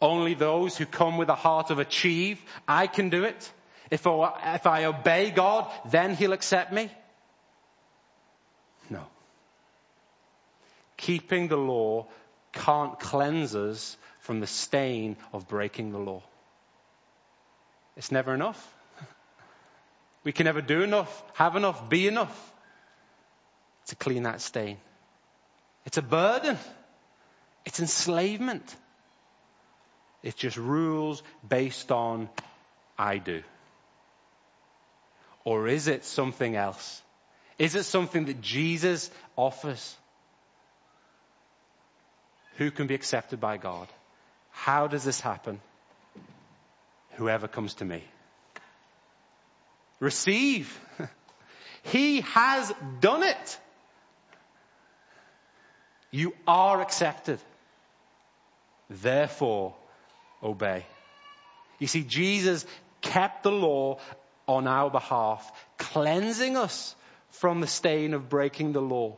Only 0.02 0.36
those 0.36 0.78
who 0.78 0.86
come 0.86 1.18
with 1.18 1.28
a 1.28 1.36
heart 1.36 1.70
of 1.70 1.80
achieve, 1.80 2.42
I 2.66 2.88
can 2.88 3.10
do 3.10 3.26
it. 3.26 3.52
If 3.92 4.08
I, 4.08 4.54
if 4.56 4.66
I 4.66 4.86
obey 4.86 5.32
God, 5.32 5.70
then 5.92 6.16
He'll 6.16 6.32
accept 6.32 6.72
me. 6.72 6.90
No. 8.90 9.04
Keeping 10.96 11.50
the 11.50 11.58
law 11.58 12.08
can't 12.54 12.98
cleanse 12.98 13.54
us 13.54 13.98
from 14.22 14.40
the 14.40 14.48
stain 14.48 15.18
of 15.34 15.50
breaking 15.50 15.92
the 15.92 16.00
law. 16.00 16.24
It's 17.98 18.14
never 18.14 18.34
enough. 18.34 18.62
We 20.24 20.32
can 20.32 20.46
never 20.46 20.62
do 20.62 20.84
enough, 20.84 21.24
have 21.34 21.58
enough, 21.58 21.90
be 21.90 22.08
enough 22.08 22.54
to 23.90 23.96
clean 23.96 24.24
that 24.24 24.42
stain. 24.42 24.78
It's 25.86 25.98
a 25.98 26.02
burden. 26.02 26.58
It's 27.66 27.80
enslavement. 27.80 28.76
It's 30.24 30.36
just 30.36 30.58
rules 30.58 31.24
based 31.48 31.92
on 31.92 32.30
I 32.98 33.18
do. 33.18 33.44
Or 35.44 35.68
is 35.68 35.88
it 35.88 36.06
something 36.06 36.56
else? 36.56 37.02
Is 37.58 37.76
it 37.76 37.84
something 37.84 38.26
that 38.26 38.42
Jesus 38.42 39.10
offers? 39.36 39.96
Who 42.58 42.72
can 42.72 42.88
be 42.88 42.96
accepted 42.96 43.40
by 43.40 43.58
God? 43.58 43.88
How 44.52 44.88
does 44.88 45.04
this 45.04 45.20
happen? 45.20 45.62
Whoever 47.12 47.48
comes 47.48 47.76
to 47.76 47.86
me. 47.86 48.04
Receive. 50.00 50.80
He 51.84 52.22
has 52.22 52.74
done 53.00 53.24
it. 53.24 53.60
You 56.12 56.34
are 56.48 56.82
accepted. 56.82 57.40
Therefore, 58.90 59.76
obey. 60.42 60.86
You 61.78 61.88
see, 61.88 62.04
Jesus 62.04 62.66
kept 63.02 63.44
the 63.44 63.52
law 63.52 64.00
on 64.48 64.68
our 64.68 64.90
behalf, 64.90 65.52
cleansing 65.78 66.58
us 66.58 66.96
from 67.30 67.62
the 67.62 67.68
stain 67.68 68.14
of 68.14 68.30
breaking 68.30 68.74
the 68.74 68.82
law. 68.82 69.18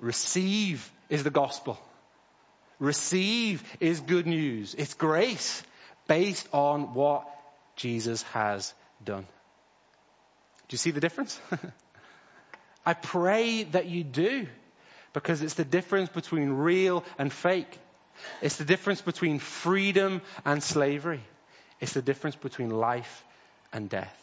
Receive 0.00 0.90
is 1.08 1.22
the 1.22 1.30
gospel. 1.30 1.78
Receive 2.78 3.62
is 3.78 4.00
good 4.00 4.26
news. 4.26 4.74
It's 4.74 4.94
grace 4.94 5.62
based 6.08 6.48
on 6.52 6.94
what 6.94 7.28
Jesus 7.76 8.22
has 8.34 8.74
done. 9.04 9.26
Do 10.68 10.74
you 10.74 10.78
see 10.78 10.90
the 10.90 11.00
difference? 11.00 11.38
I 12.84 12.94
pray 12.94 13.64
that 13.64 13.86
you 13.86 14.04
do 14.04 14.46
because 15.12 15.42
it's 15.42 15.54
the 15.54 15.64
difference 15.64 16.08
between 16.08 16.50
real 16.50 17.04
and 17.18 17.32
fake. 17.32 17.78
It's 18.42 18.56
the 18.56 18.64
difference 18.64 19.00
between 19.00 19.38
freedom 19.38 20.22
and 20.44 20.62
slavery. 20.62 21.20
It's 21.80 21.92
the 21.92 22.02
difference 22.02 22.36
between 22.36 22.70
life 22.70 23.24
and 23.72 23.88
death. 23.88 24.16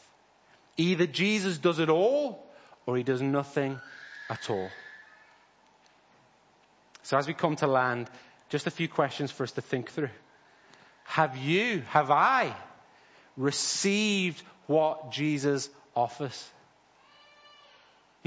Either 0.77 1.07
Jesus 1.07 1.57
does 1.57 1.79
it 1.79 1.89
all 1.89 2.45
or 2.85 2.97
he 2.97 3.03
does 3.03 3.21
nothing 3.21 3.79
at 4.29 4.49
all. 4.49 4.69
So 7.03 7.17
as 7.17 7.27
we 7.27 7.33
come 7.33 7.55
to 7.57 7.67
land, 7.67 8.09
just 8.49 8.67
a 8.67 8.71
few 8.71 8.87
questions 8.87 9.31
for 9.31 9.43
us 9.43 9.51
to 9.53 9.61
think 9.61 9.91
through. 9.91 10.09
Have 11.05 11.37
you, 11.37 11.81
have 11.89 12.11
I 12.11 12.53
received 13.37 14.41
what 14.67 15.11
Jesus 15.11 15.69
offers? 15.95 16.49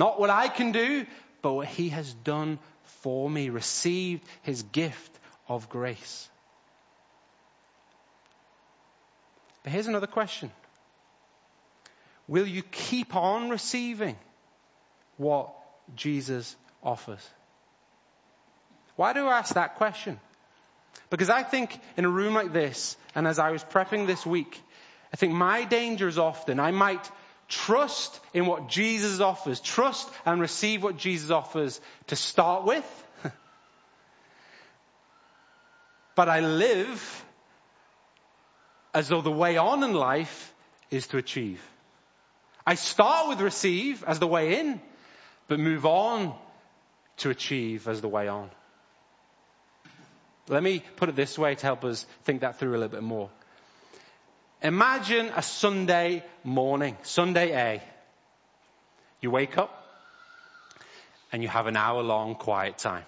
Not 0.01 0.19
what 0.19 0.31
I 0.31 0.49
can 0.49 0.73
do, 0.73 1.05
but 1.43 1.53
what 1.53 1.67
he 1.67 1.91
has 1.91 2.15
done 2.15 2.59
for 3.03 3.29
me. 3.29 3.51
Received 3.51 4.25
his 4.41 4.63
gift 4.63 5.13
of 5.47 5.69
grace. 5.69 6.27
But 9.63 9.73
here's 9.75 9.89
another 9.89 10.07
question. 10.07 10.51
Will 12.27 12.47
you 12.47 12.63
keep 12.63 13.15
on 13.15 13.51
receiving 13.51 14.17
what 15.19 15.51
Jesus 15.95 16.57
offers? 16.83 17.29
Why 18.97 19.13
do 19.13 19.27
I 19.27 19.37
ask 19.37 19.53
that 19.53 19.75
question? 19.75 20.19
Because 21.11 21.29
I 21.29 21.43
think 21.43 21.79
in 21.99 22.07
a 22.07 22.09
room 22.09 22.33
like 22.33 22.55
this, 22.55 22.97
and 23.15 23.29
as 23.29 23.39
I 23.39 23.51
was 23.51 23.63
prepping 23.63 24.07
this 24.07 24.25
week, 24.25 24.63
I 25.13 25.19
think 25.19 25.35
my 25.35 25.65
danger 25.65 26.09
is 26.09 26.17
often 26.17 26.59
I 26.59 26.71
might 26.71 27.07
trust 27.51 28.19
in 28.33 28.47
what 28.47 28.69
Jesus 28.69 29.21
offers, 29.21 29.61
trust 29.61 30.09
and 30.25 30.41
receive 30.41 30.83
what 30.83 30.97
Jesus 30.97 31.31
offers 31.31 31.81
to 32.07 32.17
start 32.17 32.65
with. 32.65 33.05
but 36.15 36.29
I 36.29 36.41
live 36.41 37.25
as 38.95 39.09
though 39.09 39.21
the 39.21 39.31
way 39.31 39.57
on 39.57 39.83
in 39.83 39.93
life 39.93 40.55
is 40.91 41.09
to 41.09 41.19
achieve. 41.19 41.61
I 42.67 42.77
start 42.77 43.29
with 43.29 43.41
receive 43.41 44.05
as 44.05 44.19
the 44.19 44.27
way 44.27 44.61
in, 44.61 44.81
but 45.49 45.59
move 45.59 45.85
on 45.85 46.35
to 47.19 47.31
achieve 47.31 47.89
as 47.89 48.01
the 48.01 48.09
way 48.09 48.29
on. 48.29 48.51
Let 50.49 50.63
me 50.63 50.83
put 50.97 51.09
it 51.09 51.17
this 51.17 51.39
way 51.39 51.55
to 51.55 51.67
help 51.67 51.85
us 51.85 52.07
think 52.25 52.41
that 52.41 52.59
through 52.59 52.71
a 52.71 52.79
little 52.79 52.89
bit 52.89 53.03
more. 53.03 53.31
Imagine 54.63 55.31
a 55.35 55.43
Sunday 55.43 56.23
morning, 56.45 56.99
Sunday 57.03 57.53
A. 57.53 57.83
You 59.23 59.31
wake 59.31 59.57
up 59.57 59.71
and 61.33 61.43
you 61.43 61.49
have 61.49 61.67
an 61.67 61.77
hour 61.77 62.03
long 62.03 62.35
quiet 62.35 62.77
time. 62.77 63.05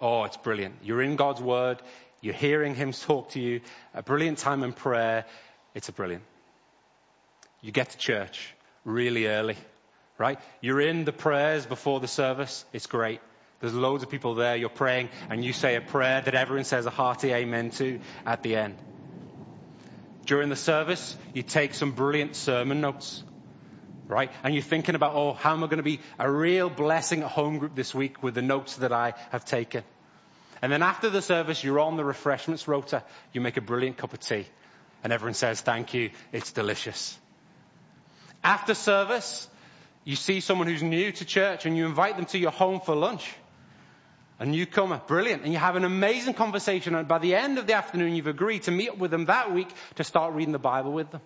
Oh, 0.00 0.24
it's 0.24 0.38
brilliant. 0.38 0.76
You're 0.82 1.02
in 1.02 1.16
God's 1.16 1.42
Word. 1.42 1.82
You're 2.22 2.34
hearing 2.34 2.74
Him 2.74 2.92
talk 2.92 3.30
to 3.30 3.40
you. 3.40 3.60
A 3.92 4.02
brilliant 4.02 4.38
time 4.38 4.62
in 4.62 4.72
prayer. 4.72 5.26
It's 5.74 5.90
a 5.90 5.92
brilliant. 5.92 6.24
You 7.60 7.70
get 7.70 7.90
to 7.90 7.98
church 7.98 8.54
really 8.84 9.26
early, 9.26 9.56
right? 10.16 10.38
You're 10.62 10.80
in 10.80 11.04
the 11.04 11.12
prayers 11.12 11.66
before 11.66 12.00
the 12.00 12.08
service. 12.08 12.64
It's 12.72 12.86
great. 12.86 13.20
There's 13.60 13.74
loads 13.74 14.02
of 14.02 14.08
people 14.08 14.34
there. 14.34 14.56
You're 14.56 14.70
praying 14.70 15.10
and 15.28 15.44
you 15.44 15.52
say 15.52 15.76
a 15.76 15.82
prayer 15.82 16.22
that 16.22 16.34
everyone 16.34 16.64
says 16.64 16.86
a 16.86 16.90
hearty 16.90 17.32
amen 17.32 17.70
to 17.72 18.00
at 18.24 18.42
the 18.42 18.56
end. 18.56 18.76
During 20.24 20.48
the 20.48 20.56
service, 20.56 21.16
you 21.34 21.42
take 21.42 21.74
some 21.74 21.92
brilliant 21.92 22.34
sermon 22.36 22.80
notes, 22.80 23.22
right? 24.06 24.30
And 24.42 24.54
you're 24.54 24.62
thinking 24.62 24.94
about, 24.94 25.14
oh, 25.14 25.34
how 25.34 25.52
am 25.52 25.62
I 25.62 25.66
going 25.66 25.78
to 25.78 25.82
be 25.82 26.00
a 26.18 26.30
real 26.30 26.70
blessing 26.70 27.22
at 27.22 27.30
home 27.30 27.58
group 27.58 27.74
this 27.74 27.94
week 27.94 28.22
with 28.22 28.34
the 28.34 28.42
notes 28.42 28.76
that 28.76 28.92
I 28.92 29.14
have 29.30 29.44
taken? 29.44 29.84
And 30.62 30.72
then 30.72 30.82
after 30.82 31.10
the 31.10 31.20
service, 31.20 31.62
you're 31.62 31.80
on 31.80 31.96
the 31.96 32.04
refreshments 32.04 32.66
rota. 32.66 33.02
You 33.32 33.42
make 33.42 33.58
a 33.58 33.60
brilliant 33.60 33.98
cup 33.98 34.14
of 34.14 34.20
tea. 34.20 34.46
And 35.02 35.12
everyone 35.12 35.34
says, 35.34 35.60
thank 35.60 35.92
you. 35.92 36.10
It's 36.32 36.52
delicious. 36.52 37.18
After 38.42 38.72
service, 38.72 39.48
you 40.04 40.16
see 40.16 40.40
someone 40.40 40.66
who's 40.66 40.82
new 40.82 41.12
to 41.12 41.24
church 41.26 41.66
and 41.66 41.76
you 41.76 41.84
invite 41.84 42.16
them 42.16 42.24
to 42.26 42.38
your 42.38 42.50
home 42.50 42.80
for 42.80 42.94
lunch. 42.94 43.30
A 44.38 44.46
newcomer, 44.46 45.00
brilliant. 45.06 45.44
And 45.44 45.52
you 45.52 45.58
have 45.58 45.76
an 45.76 45.84
amazing 45.84 46.34
conversation 46.34 46.94
and 46.94 47.06
by 47.06 47.18
the 47.18 47.34
end 47.34 47.58
of 47.58 47.66
the 47.66 47.74
afternoon 47.74 48.14
you've 48.14 48.26
agreed 48.26 48.64
to 48.64 48.70
meet 48.70 48.90
up 48.90 48.98
with 48.98 49.10
them 49.10 49.26
that 49.26 49.52
week 49.52 49.68
to 49.96 50.04
start 50.04 50.34
reading 50.34 50.52
the 50.52 50.58
Bible 50.58 50.92
with 50.92 51.10
them. 51.10 51.20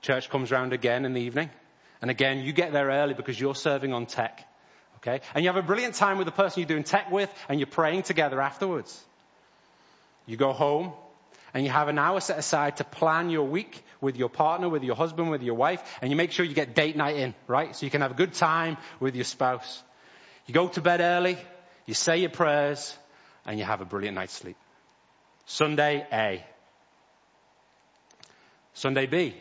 Church 0.00 0.30
comes 0.30 0.50
round 0.50 0.72
again 0.72 1.04
in 1.04 1.12
the 1.12 1.20
evening. 1.20 1.50
And 2.00 2.10
again, 2.10 2.38
you 2.38 2.52
get 2.52 2.72
there 2.72 2.86
early 2.86 3.14
because 3.14 3.38
you're 3.38 3.54
serving 3.54 3.92
on 3.92 4.06
tech. 4.06 4.46
Okay? 4.98 5.20
And 5.34 5.44
you 5.44 5.50
have 5.50 5.62
a 5.62 5.66
brilliant 5.66 5.94
time 5.94 6.16
with 6.16 6.26
the 6.26 6.32
person 6.32 6.60
you're 6.60 6.68
doing 6.68 6.84
tech 6.84 7.10
with 7.10 7.32
and 7.48 7.60
you're 7.60 7.66
praying 7.66 8.04
together 8.04 8.40
afterwards. 8.40 9.04
You 10.26 10.36
go 10.36 10.52
home 10.52 10.92
and 11.54 11.64
you 11.64 11.70
have 11.70 11.88
an 11.88 11.98
hour 11.98 12.20
set 12.20 12.38
aside 12.38 12.76
to 12.76 12.84
plan 12.84 13.30
your 13.30 13.46
week 13.46 13.82
with 14.00 14.16
your 14.16 14.28
partner, 14.28 14.68
with 14.68 14.84
your 14.84 14.94
husband, 14.94 15.30
with 15.30 15.42
your 15.42 15.54
wife, 15.54 15.82
and 16.00 16.10
you 16.10 16.16
make 16.16 16.32
sure 16.32 16.44
you 16.44 16.54
get 16.54 16.74
date 16.74 16.96
night 16.96 17.16
in, 17.16 17.34
right? 17.46 17.74
So 17.74 17.86
you 17.86 17.90
can 17.90 18.02
have 18.02 18.12
a 18.12 18.14
good 18.14 18.34
time 18.34 18.76
with 19.00 19.14
your 19.14 19.24
spouse. 19.24 19.82
You 20.48 20.54
go 20.54 20.66
to 20.66 20.80
bed 20.80 21.00
early, 21.00 21.36
you 21.84 21.92
say 21.92 22.16
your 22.18 22.30
prayers, 22.30 22.96
and 23.44 23.58
you 23.58 23.66
have 23.66 23.82
a 23.82 23.84
brilliant 23.84 24.14
night's 24.14 24.32
sleep. 24.32 24.56
Sunday 25.44 26.06
A. 26.10 26.42
Sunday 28.72 29.06
B. 29.06 29.34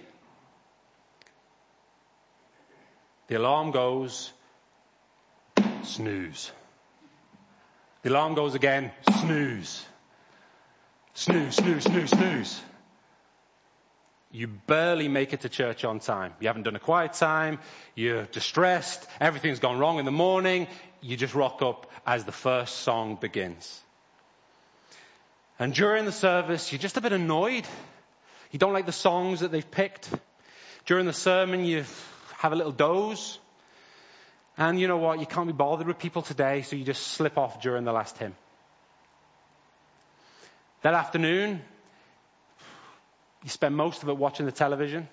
The 3.27 3.35
alarm 3.35 3.71
goes, 3.71 4.31
snooze. 5.83 6.51
The 8.01 8.09
alarm 8.09 8.35
goes 8.35 8.53
again, 8.53 8.91
snooze. 9.19 9.85
Snooze, 11.13 11.55
snooze, 11.55 11.83
snooze, 11.83 12.09
snooze. 12.09 12.61
You 14.37 14.45
barely 14.45 15.07
make 15.07 15.33
it 15.33 15.41
to 15.41 15.49
church 15.49 15.83
on 15.83 15.99
time. 15.99 16.31
You 16.39 16.45
haven't 16.45 16.61
done 16.61 16.75
a 16.75 16.79
quiet 16.79 17.13
time. 17.13 17.57
You're 17.95 18.25
distressed. 18.25 19.03
Everything's 19.19 19.57
gone 19.57 19.79
wrong 19.79 19.97
in 19.97 20.05
the 20.05 20.11
morning. 20.11 20.67
You 21.01 21.17
just 21.17 21.33
rock 21.33 21.63
up 21.63 21.91
as 22.05 22.23
the 22.23 22.31
first 22.31 22.81
song 22.81 23.17
begins. 23.19 23.81
And 25.57 25.73
during 25.73 26.05
the 26.05 26.11
service, 26.11 26.71
you're 26.71 26.77
just 26.77 26.97
a 26.97 27.01
bit 27.01 27.13
annoyed. 27.13 27.65
You 28.51 28.59
don't 28.59 28.73
like 28.73 28.85
the 28.85 28.91
songs 28.91 29.39
that 29.39 29.51
they've 29.51 29.71
picked. 29.71 30.07
During 30.85 31.07
the 31.07 31.13
sermon, 31.13 31.65
you 31.65 31.85
have 32.37 32.53
a 32.53 32.55
little 32.55 32.71
doze. 32.71 33.39
And 34.55 34.79
you 34.79 34.87
know 34.87 34.97
what? 34.97 35.19
You 35.19 35.25
can't 35.25 35.47
be 35.47 35.53
bothered 35.53 35.87
with 35.87 35.97
people 35.97 36.21
today, 36.21 36.61
so 36.61 36.75
you 36.75 36.83
just 36.83 37.07
slip 37.07 37.39
off 37.39 37.59
during 37.63 37.85
the 37.85 37.91
last 37.91 38.19
hymn. 38.19 38.35
That 40.83 40.93
afternoon, 40.93 41.63
you 43.47 43.49
spend 43.49 43.77
most 43.77 44.03
of 44.03 44.09
it 44.09 44.17
watching 44.17 44.45
the 44.45 44.51
television, 44.51 45.07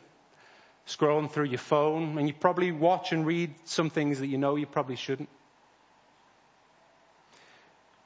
scrolling 0.89 1.31
through 1.31 1.45
your 1.45 1.59
phone, 1.59 2.19
and 2.19 2.27
you 2.27 2.35
probably 2.35 2.73
watch 2.73 3.13
and 3.13 3.25
read 3.25 3.55
some 3.65 3.91
things 3.91 4.19
that 4.19 4.27
you 4.27 4.39
know 4.39 4.57
you 4.57 4.67
probably 4.67 4.97
shouldn't. 4.97 5.29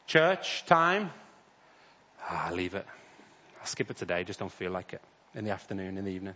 Church 0.06 0.66
time, 0.66 1.10
ah, 2.28 2.50
leave 2.52 2.74
it. 2.74 2.84
I'll 3.58 3.66
skip 3.66 3.90
it 3.90 3.96
today, 3.96 4.22
just 4.22 4.38
don't 4.38 4.52
feel 4.52 4.70
like 4.70 4.92
it. 4.92 5.00
In 5.34 5.46
the 5.46 5.50
afternoon, 5.50 5.96
in 5.96 6.04
the 6.04 6.10
evening. 6.10 6.34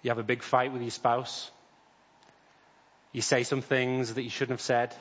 You 0.00 0.08
have 0.08 0.18
a 0.18 0.22
big 0.22 0.42
fight 0.42 0.72
with 0.72 0.80
your 0.80 0.90
spouse. 0.90 1.50
You 3.12 3.20
say 3.20 3.42
some 3.42 3.60
things 3.60 4.14
that 4.14 4.22
you 4.22 4.30
shouldn't 4.30 4.60
have 4.60 4.62
said, 4.62 4.94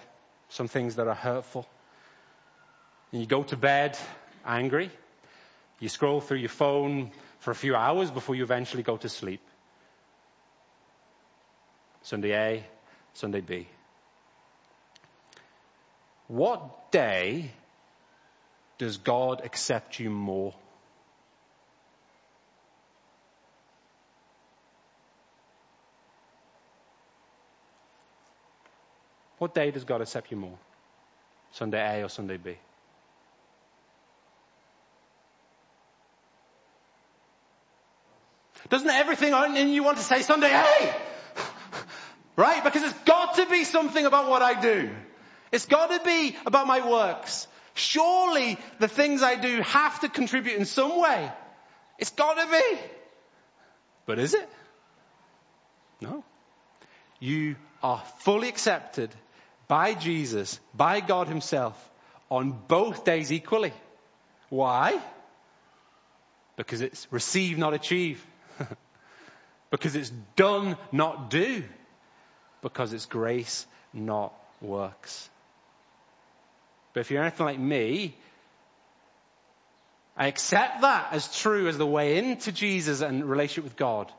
some 0.49 0.67
things 0.67 0.97
that 0.97 1.07
are 1.07 1.15
hurtful. 1.15 1.65
And 3.13 3.21
you 3.21 3.27
go 3.27 3.43
to 3.43 3.55
bed 3.55 3.97
angry. 4.45 4.91
You 5.81 5.89
scroll 5.89 6.21
through 6.21 6.37
your 6.37 6.49
phone 6.49 7.11
for 7.39 7.49
a 7.49 7.55
few 7.55 7.75
hours 7.75 8.11
before 8.11 8.35
you 8.35 8.43
eventually 8.43 8.83
go 8.83 8.97
to 8.97 9.09
sleep. 9.09 9.41
Sunday 12.03 12.33
A, 12.33 12.63
Sunday 13.13 13.41
B. 13.41 13.67
What 16.27 16.91
day 16.91 17.51
does 18.77 18.97
God 18.97 19.41
accept 19.43 19.99
you 19.99 20.11
more? 20.11 20.53
What 29.39 29.55
day 29.55 29.71
does 29.71 29.83
God 29.83 30.01
accept 30.01 30.29
you 30.29 30.37
more? 30.37 30.57
Sunday 31.53 32.01
A 32.01 32.05
or 32.05 32.09
Sunday 32.09 32.37
B? 32.37 32.55
Doesn't 38.71 38.89
everything 38.89 39.33
in 39.57 39.69
you 39.69 39.83
want 39.83 39.97
to 39.97 40.03
say 40.03 40.21
Sunday, 40.21 40.49
hey? 40.49 40.95
Right? 42.37 42.63
Because 42.63 42.83
it's 42.83 42.99
got 42.99 43.35
to 43.35 43.45
be 43.45 43.65
something 43.65 44.05
about 44.05 44.29
what 44.29 44.41
I 44.41 44.59
do. 44.59 44.89
It's 45.51 45.65
got 45.65 45.91
to 45.91 45.99
be 46.05 46.37
about 46.45 46.67
my 46.67 46.89
works. 46.89 47.47
Surely 47.73 48.57
the 48.79 48.87
things 48.87 49.23
I 49.23 49.35
do 49.35 49.61
have 49.61 49.99
to 49.99 50.09
contribute 50.09 50.55
in 50.55 50.63
some 50.63 50.99
way. 51.01 51.29
It's 51.99 52.11
got 52.11 52.35
to 52.35 52.49
be. 52.49 52.79
But 54.05 54.19
is 54.19 54.33
it? 54.33 54.49
No. 55.99 56.23
You 57.19 57.57
are 57.83 58.01
fully 58.19 58.47
accepted 58.47 59.13
by 59.67 59.95
Jesus, 59.95 60.61
by 60.73 61.01
God 61.01 61.27
Himself, 61.27 61.75
on 62.29 62.57
both 62.69 63.03
days 63.03 63.33
equally. 63.33 63.73
Why? 64.47 64.97
Because 66.55 66.79
it's 66.79 67.05
receive, 67.11 67.57
not 67.57 67.73
achieve. 67.73 68.25
because 69.69 69.95
it's 69.95 70.11
done, 70.35 70.77
not 70.91 71.29
do. 71.29 71.63
Because 72.61 72.93
it's 72.93 73.05
grace, 73.05 73.65
not 73.93 74.33
works. 74.61 75.29
But 76.93 77.01
if 77.01 77.11
you're 77.11 77.21
anything 77.21 77.45
like 77.45 77.59
me, 77.59 78.15
I 80.15 80.27
accept 80.27 80.81
that 80.81 81.13
as 81.13 81.35
true 81.39 81.67
as 81.67 81.77
the 81.77 81.87
way 81.87 82.17
into 82.17 82.51
Jesus 82.51 83.01
and 83.01 83.23
relationship 83.25 83.63
with 83.63 83.77
God. 83.77 84.11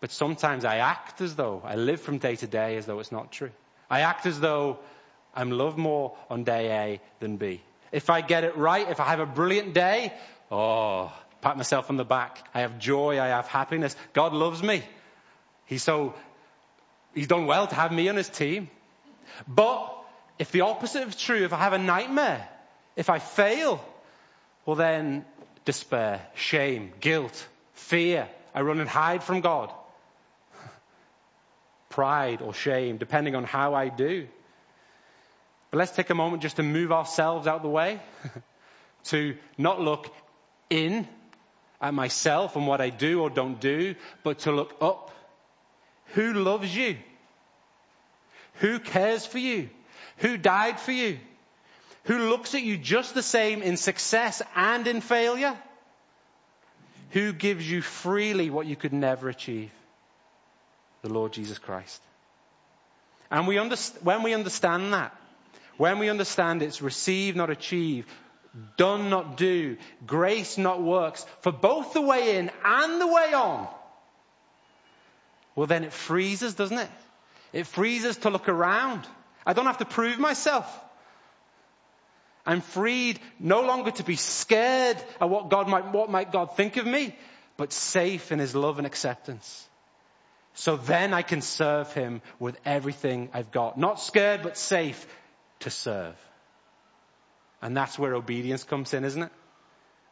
But 0.00 0.12
sometimes 0.12 0.64
I 0.64 0.76
act 0.76 1.20
as 1.20 1.34
though, 1.34 1.62
I 1.64 1.74
live 1.74 2.00
from 2.00 2.18
day 2.18 2.36
to 2.36 2.46
day 2.46 2.76
as 2.76 2.86
though 2.86 3.00
it's 3.00 3.10
not 3.10 3.32
true. 3.32 3.50
I 3.90 4.00
act 4.00 4.26
as 4.26 4.38
though 4.38 4.78
I'm 5.34 5.50
loved 5.50 5.78
more 5.78 6.16
on 6.30 6.44
day 6.44 6.70
A 6.70 7.00
than 7.20 7.36
B. 7.36 7.62
If 7.90 8.10
I 8.10 8.20
get 8.20 8.44
it 8.44 8.56
right, 8.56 8.88
if 8.88 9.00
I 9.00 9.06
have 9.06 9.20
a 9.20 9.26
brilliant 9.26 9.74
day, 9.74 10.12
oh, 10.50 11.12
pat 11.40 11.56
myself 11.56 11.90
on 11.90 11.96
the 11.96 12.04
back. 12.04 12.44
I 12.54 12.60
have 12.60 12.78
joy, 12.78 13.20
I 13.20 13.28
have 13.28 13.46
happiness. 13.46 13.96
God 14.12 14.32
loves 14.32 14.62
me. 14.62 14.82
He's 15.66 15.82
so, 15.82 16.14
he's 17.14 17.26
done 17.26 17.46
well 17.46 17.66
to 17.66 17.74
have 17.74 17.92
me 17.92 18.08
on 18.08 18.16
his 18.16 18.28
team. 18.28 18.70
But 19.46 19.94
if 20.38 20.50
the 20.52 20.62
opposite 20.62 21.06
is 21.08 21.16
true, 21.16 21.44
if 21.44 21.52
I 21.52 21.58
have 21.58 21.72
a 21.72 21.78
nightmare, 21.78 22.48
if 22.96 23.10
I 23.10 23.18
fail, 23.18 23.84
well 24.64 24.76
then 24.76 25.24
despair, 25.64 26.26
shame, 26.34 26.92
guilt, 27.00 27.46
fear, 27.74 28.28
I 28.54 28.62
run 28.62 28.80
and 28.80 28.88
hide 28.88 29.22
from 29.22 29.40
God. 29.40 29.72
Pride 31.90 32.42
or 32.42 32.54
shame, 32.54 32.96
depending 32.96 33.34
on 33.34 33.44
how 33.44 33.74
I 33.74 33.88
do. 33.88 34.26
But 35.70 35.78
let's 35.78 35.92
take 35.92 36.10
a 36.10 36.14
moment 36.14 36.42
just 36.42 36.56
to 36.56 36.62
move 36.62 36.92
ourselves 36.92 37.46
out 37.46 37.56
of 37.56 37.62
the 37.62 37.68
way, 37.68 38.00
to 39.04 39.36
not 39.58 39.80
look 39.80 40.12
in 40.70 41.06
at 41.80 41.94
myself 41.94 42.56
and 42.56 42.66
what 42.66 42.80
I 42.80 42.90
do 42.90 43.22
or 43.22 43.30
don't 43.30 43.60
do, 43.60 43.94
but 44.22 44.40
to 44.40 44.52
look 44.52 44.76
up. 44.80 45.10
Who 46.14 46.32
loves 46.32 46.74
you? 46.74 46.96
Who 48.54 48.78
cares 48.78 49.24
for 49.24 49.38
you? 49.38 49.70
Who 50.18 50.36
died 50.36 50.80
for 50.80 50.92
you? 50.92 51.18
Who 52.04 52.30
looks 52.30 52.54
at 52.54 52.62
you 52.62 52.76
just 52.78 53.14
the 53.14 53.22
same 53.22 53.62
in 53.62 53.76
success 53.76 54.42
and 54.56 54.86
in 54.86 55.00
failure? 55.00 55.56
Who 57.10 57.32
gives 57.32 57.68
you 57.68 57.82
freely 57.82 58.50
what 58.50 58.66
you 58.66 58.76
could 58.76 58.92
never 58.92 59.28
achieve? 59.28 59.70
The 61.02 61.12
Lord 61.12 61.32
Jesus 61.32 61.58
Christ. 61.58 62.02
And 63.30 63.46
we 63.46 63.56
underst- 63.56 64.02
when 64.02 64.22
we 64.22 64.34
understand 64.34 64.92
that, 64.94 65.14
when 65.76 65.98
we 65.98 66.08
understand 66.08 66.62
it's 66.62 66.82
receive, 66.82 67.36
not 67.36 67.50
achieve, 67.50 68.06
done, 68.76 69.10
not 69.10 69.36
do, 69.36 69.76
grace, 70.06 70.58
not 70.58 70.82
works, 70.82 71.24
for 71.40 71.52
both 71.52 71.92
the 71.92 72.00
way 72.00 72.36
in 72.36 72.50
and 72.64 73.00
the 73.00 73.06
way 73.06 73.32
on, 73.34 73.68
well 75.54 75.66
then 75.66 75.84
it 75.84 75.92
frees 75.92 76.42
us, 76.42 76.54
doesn't 76.54 76.78
it? 76.78 76.90
It 77.52 77.66
frees 77.66 78.04
us 78.04 78.16
to 78.18 78.30
look 78.30 78.48
around. 78.48 79.06
I 79.46 79.52
don't 79.52 79.66
have 79.66 79.78
to 79.78 79.84
prove 79.84 80.18
myself. 80.18 80.66
I'm 82.44 82.60
freed 82.60 83.20
no 83.38 83.60
longer 83.62 83.90
to 83.90 84.02
be 84.02 84.16
scared 84.16 84.96
of 85.20 85.30
what 85.30 85.50
God 85.50 85.68
might, 85.68 85.92
what 85.92 86.10
might 86.10 86.32
God 86.32 86.56
think 86.56 86.76
of 86.76 86.86
me, 86.86 87.14
but 87.56 87.72
safe 87.72 88.32
in 88.32 88.38
His 88.38 88.54
love 88.54 88.78
and 88.78 88.86
acceptance. 88.86 89.68
So 90.54 90.76
then 90.76 91.12
I 91.12 91.22
can 91.22 91.42
serve 91.42 91.92
Him 91.92 92.22
with 92.38 92.56
everything 92.64 93.28
I've 93.34 93.50
got. 93.50 93.78
Not 93.78 94.00
scared, 94.00 94.42
but 94.42 94.56
safe 94.56 95.06
to 95.60 95.70
serve. 95.70 96.16
And 97.60 97.76
that's 97.76 97.98
where 97.98 98.14
obedience 98.14 98.64
comes 98.64 98.94
in, 98.94 99.04
isn't 99.04 99.22
it? 99.22 99.32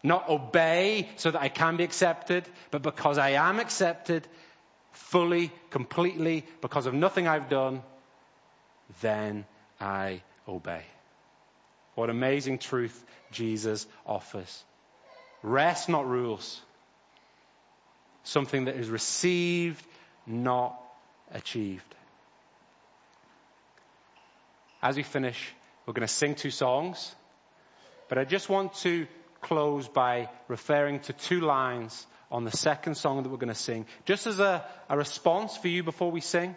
Not 0.02 0.28
obey 0.28 1.08
so 1.16 1.30
that 1.30 1.40
I 1.40 1.48
can 1.48 1.76
be 1.76 1.84
accepted, 1.84 2.44
but 2.70 2.82
because 2.82 3.18
I 3.18 3.30
am 3.30 3.60
accepted 3.60 4.26
fully, 4.92 5.52
completely, 5.70 6.44
because 6.60 6.86
of 6.86 6.94
nothing 6.94 7.28
I've 7.28 7.48
done, 7.48 7.82
then 9.00 9.44
I 9.80 10.22
obey. 10.48 10.82
What 11.94 12.10
amazing 12.10 12.58
truth 12.58 13.04
Jesus 13.32 13.86
offers. 14.06 14.64
Rest, 15.42 15.88
not 15.88 16.06
rules. 16.06 16.60
Something 18.24 18.66
that 18.66 18.76
is 18.76 18.88
received, 18.88 19.84
not 20.26 20.78
achieved. 21.32 21.94
As 24.82 24.96
we 24.96 25.02
finish, 25.02 25.52
we're 25.86 25.94
going 25.94 26.06
to 26.06 26.12
sing 26.12 26.34
two 26.34 26.50
songs. 26.50 27.14
But 28.08 28.18
I 28.18 28.24
just 28.24 28.48
want 28.48 28.74
to 28.76 29.06
close 29.40 29.88
by 29.88 30.28
referring 30.48 31.00
to 31.00 31.12
two 31.12 31.40
lines 31.40 32.06
on 32.30 32.44
the 32.44 32.50
second 32.50 32.96
song 32.96 33.22
that 33.22 33.28
we're 33.28 33.36
going 33.36 33.48
to 33.48 33.54
sing, 33.54 33.86
just 34.04 34.26
as 34.26 34.40
a, 34.40 34.64
a 34.88 34.96
response 34.96 35.56
for 35.56 35.68
you 35.68 35.82
before 35.82 36.10
we 36.10 36.20
sing. 36.20 36.56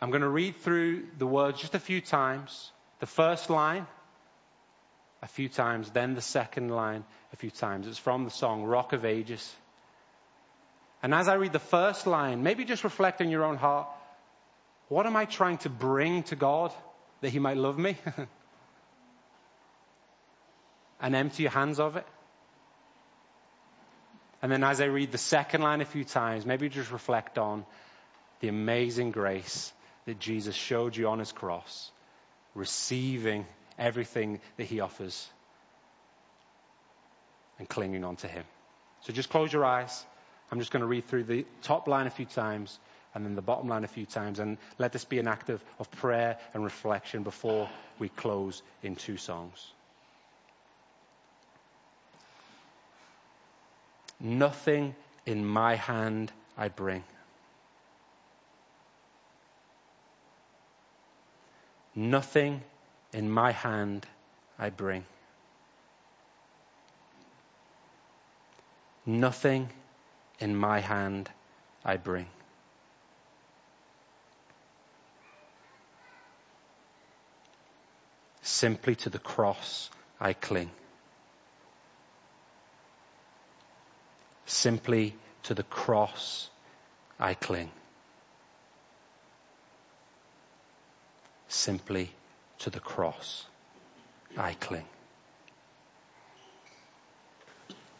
I'm 0.00 0.10
going 0.10 0.22
to 0.22 0.28
read 0.28 0.56
through 0.56 1.06
the 1.18 1.26
words 1.26 1.60
just 1.60 1.74
a 1.74 1.80
few 1.80 2.00
times. 2.00 2.70
The 3.00 3.06
first 3.06 3.50
line, 3.50 3.86
a 5.22 5.26
few 5.26 5.48
times, 5.48 5.90
then 5.90 6.14
the 6.14 6.22
second 6.22 6.70
line, 6.70 7.04
a 7.32 7.36
few 7.36 7.50
times. 7.50 7.86
It's 7.86 7.98
from 7.98 8.24
the 8.24 8.30
song 8.30 8.62
Rock 8.64 8.92
of 8.92 9.04
Ages. 9.04 9.54
And 11.02 11.14
as 11.14 11.28
I 11.28 11.34
read 11.34 11.52
the 11.52 11.58
first 11.58 12.06
line, 12.06 12.42
maybe 12.42 12.64
just 12.64 12.84
reflect 12.84 13.20
in 13.20 13.30
your 13.30 13.44
own 13.44 13.56
heart 13.56 13.88
what 14.90 15.06
am 15.06 15.16
I 15.16 15.24
trying 15.24 15.58
to 15.58 15.70
bring 15.70 16.24
to 16.24 16.36
God 16.36 16.72
that 17.20 17.30
He 17.30 17.38
might 17.38 17.56
love 17.56 17.78
me? 17.78 17.96
and 21.00 21.14
empty 21.14 21.44
your 21.44 21.52
hands 21.52 21.78
of 21.78 21.96
it. 21.96 22.06
And 24.42 24.50
then 24.50 24.64
as 24.64 24.80
I 24.80 24.86
read 24.86 25.12
the 25.12 25.18
second 25.18 25.62
line 25.62 25.80
a 25.80 25.84
few 25.84 26.02
times, 26.02 26.44
maybe 26.44 26.68
just 26.68 26.90
reflect 26.90 27.38
on 27.38 27.64
the 28.40 28.48
amazing 28.48 29.12
grace 29.12 29.72
that 30.06 30.18
Jesus 30.18 30.56
showed 30.56 30.96
you 30.96 31.06
on 31.06 31.20
his 31.20 31.30
cross, 31.30 31.92
receiving 32.56 33.46
everything 33.78 34.40
that 34.56 34.64
he 34.64 34.80
offers 34.80 35.28
and 37.60 37.68
clinging 37.68 38.02
on 38.02 38.16
to 38.16 38.26
him. 38.26 38.42
So 39.02 39.12
just 39.12 39.28
close 39.28 39.52
your 39.52 39.64
eyes. 39.64 40.04
I'm 40.50 40.58
just 40.58 40.72
going 40.72 40.80
to 40.80 40.88
read 40.88 41.04
through 41.04 41.24
the 41.24 41.46
top 41.62 41.86
line 41.86 42.08
a 42.08 42.10
few 42.10 42.26
times 42.26 42.76
and 43.14 43.24
then 43.24 43.34
the 43.34 43.42
bottom 43.42 43.68
line 43.68 43.84
a 43.84 43.88
few 43.88 44.06
times. 44.06 44.38
And 44.38 44.58
let 44.78 44.92
this 44.92 45.04
be 45.04 45.18
an 45.18 45.26
act 45.26 45.50
of, 45.50 45.62
of 45.78 45.90
prayer 45.90 46.38
and 46.54 46.62
reflection 46.62 47.22
before 47.22 47.68
we 47.98 48.08
close 48.08 48.62
in 48.82 48.96
two 48.96 49.16
songs. 49.16 49.72
Nothing 54.20 54.94
in 55.26 55.44
my 55.44 55.76
hand 55.76 56.30
I 56.56 56.68
bring. 56.68 57.02
Nothing 61.94 62.62
in 63.12 63.30
my 63.30 63.50
hand 63.50 64.06
I 64.58 64.70
bring. 64.70 65.04
Nothing 69.06 69.70
in 70.38 70.54
my 70.54 70.80
hand 70.80 71.30
I 71.84 71.96
bring. 71.96 72.26
Simply 78.50 78.96
to 78.96 79.10
the 79.10 79.20
cross 79.20 79.90
I 80.20 80.32
cling. 80.32 80.70
Simply 84.44 85.14
to 85.44 85.54
the 85.54 85.62
cross 85.62 86.50
I 87.18 87.34
cling. 87.34 87.70
Simply 91.48 92.10
to 92.58 92.70
the 92.70 92.80
cross 92.80 93.46
I 94.36 94.54
cling. 94.54 94.84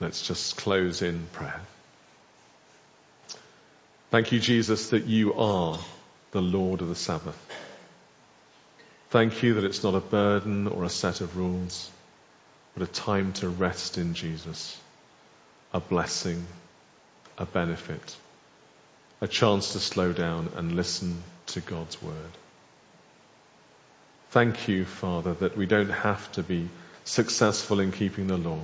Let's 0.01 0.27
just 0.27 0.57
close 0.57 1.01
in 1.01 1.29
prayer. 1.33 1.61
Thank 4.11 4.33
you, 4.33 4.41
Jesus, 4.41 4.91
that 4.91 5.07
you 5.07 5.33
are 5.35 5.79
the 6.33 6.43
Lord 6.43 6.83
of 6.83 6.89
the 6.89 6.97
Sabbath. 6.97 7.39
Thank 9.11 9.43
you 9.43 9.55
that 9.55 9.65
it's 9.65 9.83
not 9.83 9.95
a 9.95 10.01
burden 10.01 10.67
or 10.67 10.85
a 10.85 10.89
set 10.89 11.21
of 11.21 11.37
rules, 11.37 11.91
but 12.75 12.89
a 12.89 12.93
time 12.93 13.33
to 13.35 13.49
rest 13.49 13.99
in 13.99 14.15
Jesus, 14.15 14.81
a 15.75 15.81
blessing, 15.81 16.47
a 17.37 17.45
benefit, 17.45 18.17
a 19.21 19.29
chance 19.29 19.73
to 19.73 19.81
slow 19.81 20.13
down 20.13 20.51
and 20.57 20.73
listen 20.77 21.23
to 21.47 21.61
God's 21.61 22.01
word. 22.03 22.33
Thank 24.31 24.69
you, 24.69 24.85
Father, 24.85 25.35
that 25.35 25.57
we 25.57 25.67
don't 25.67 25.91
have 25.91 26.31
to 26.33 26.43
be 26.43 26.69
successful 27.05 27.81
in 27.81 27.91
keeping 27.91 28.29
the 28.29 28.37
law 28.37 28.61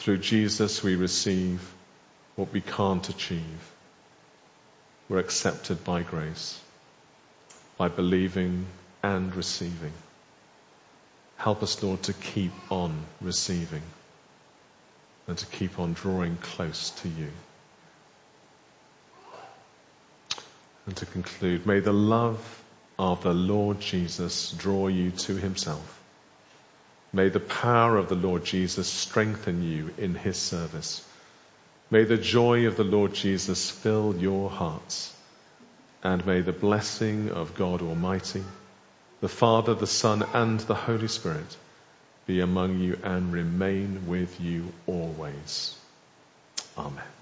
Through 0.00 0.18
Jesus, 0.18 0.82
we 0.82 0.96
receive 0.96 1.60
what 2.34 2.54
we 2.54 2.62
can't 2.62 3.06
achieve. 3.10 3.72
We're 5.10 5.18
accepted 5.18 5.84
by 5.84 6.04
grace, 6.04 6.58
by 7.76 7.88
believing 7.88 8.64
and 9.02 9.34
receiving. 9.34 9.92
Help 11.36 11.62
us, 11.62 11.82
Lord, 11.82 12.02
to 12.04 12.12
keep 12.12 12.52
on 12.70 12.94
receiving 13.20 13.82
and 15.26 15.38
to 15.38 15.46
keep 15.46 15.78
on 15.78 15.92
drawing 15.92 16.36
close 16.36 16.90
to 17.02 17.08
you. 17.08 17.28
And 20.86 20.96
to 20.96 21.06
conclude, 21.06 21.66
may 21.66 21.80
the 21.80 21.92
love 21.92 22.62
of 22.98 23.22
the 23.22 23.32
Lord 23.32 23.80
Jesus 23.80 24.52
draw 24.52 24.88
you 24.88 25.12
to 25.12 25.36
himself. 25.36 26.00
May 27.12 27.28
the 27.28 27.40
power 27.40 27.96
of 27.96 28.08
the 28.08 28.14
Lord 28.14 28.44
Jesus 28.44 28.88
strengthen 28.88 29.62
you 29.62 29.94
in 29.98 30.14
his 30.14 30.36
service. 30.36 31.06
May 31.90 32.04
the 32.04 32.16
joy 32.16 32.66
of 32.66 32.76
the 32.76 32.84
Lord 32.84 33.14
Jesus 33.14 33.70
fill 33.70 34.14
your 34.16 34.50
hearts. 34.50 35.14
And 36.02 36.24
may 36.26 36.40
the 36.40 36.52
blessing 36.52 37.30
of 37.30 37.54
God 37.54 37.82
Almighty, 37.82 38.44
the 39.20 39.28
Father, 39.28 39.74
the 39.74 39.86
Son, 39.86 40.24
and 40.34 40.60
the 40.60 40.74
Holy 40.74 41.08
Spirit 41.08 41.56
be 42.26 42.40
among 42.40 42.80
you 42.80 42.98
and 43.02 43.32
remain 43.32 44.06
with 44.06 44.40
you 44.40 44.72
always. 44.86 45.76
Amen. 46.78 47.19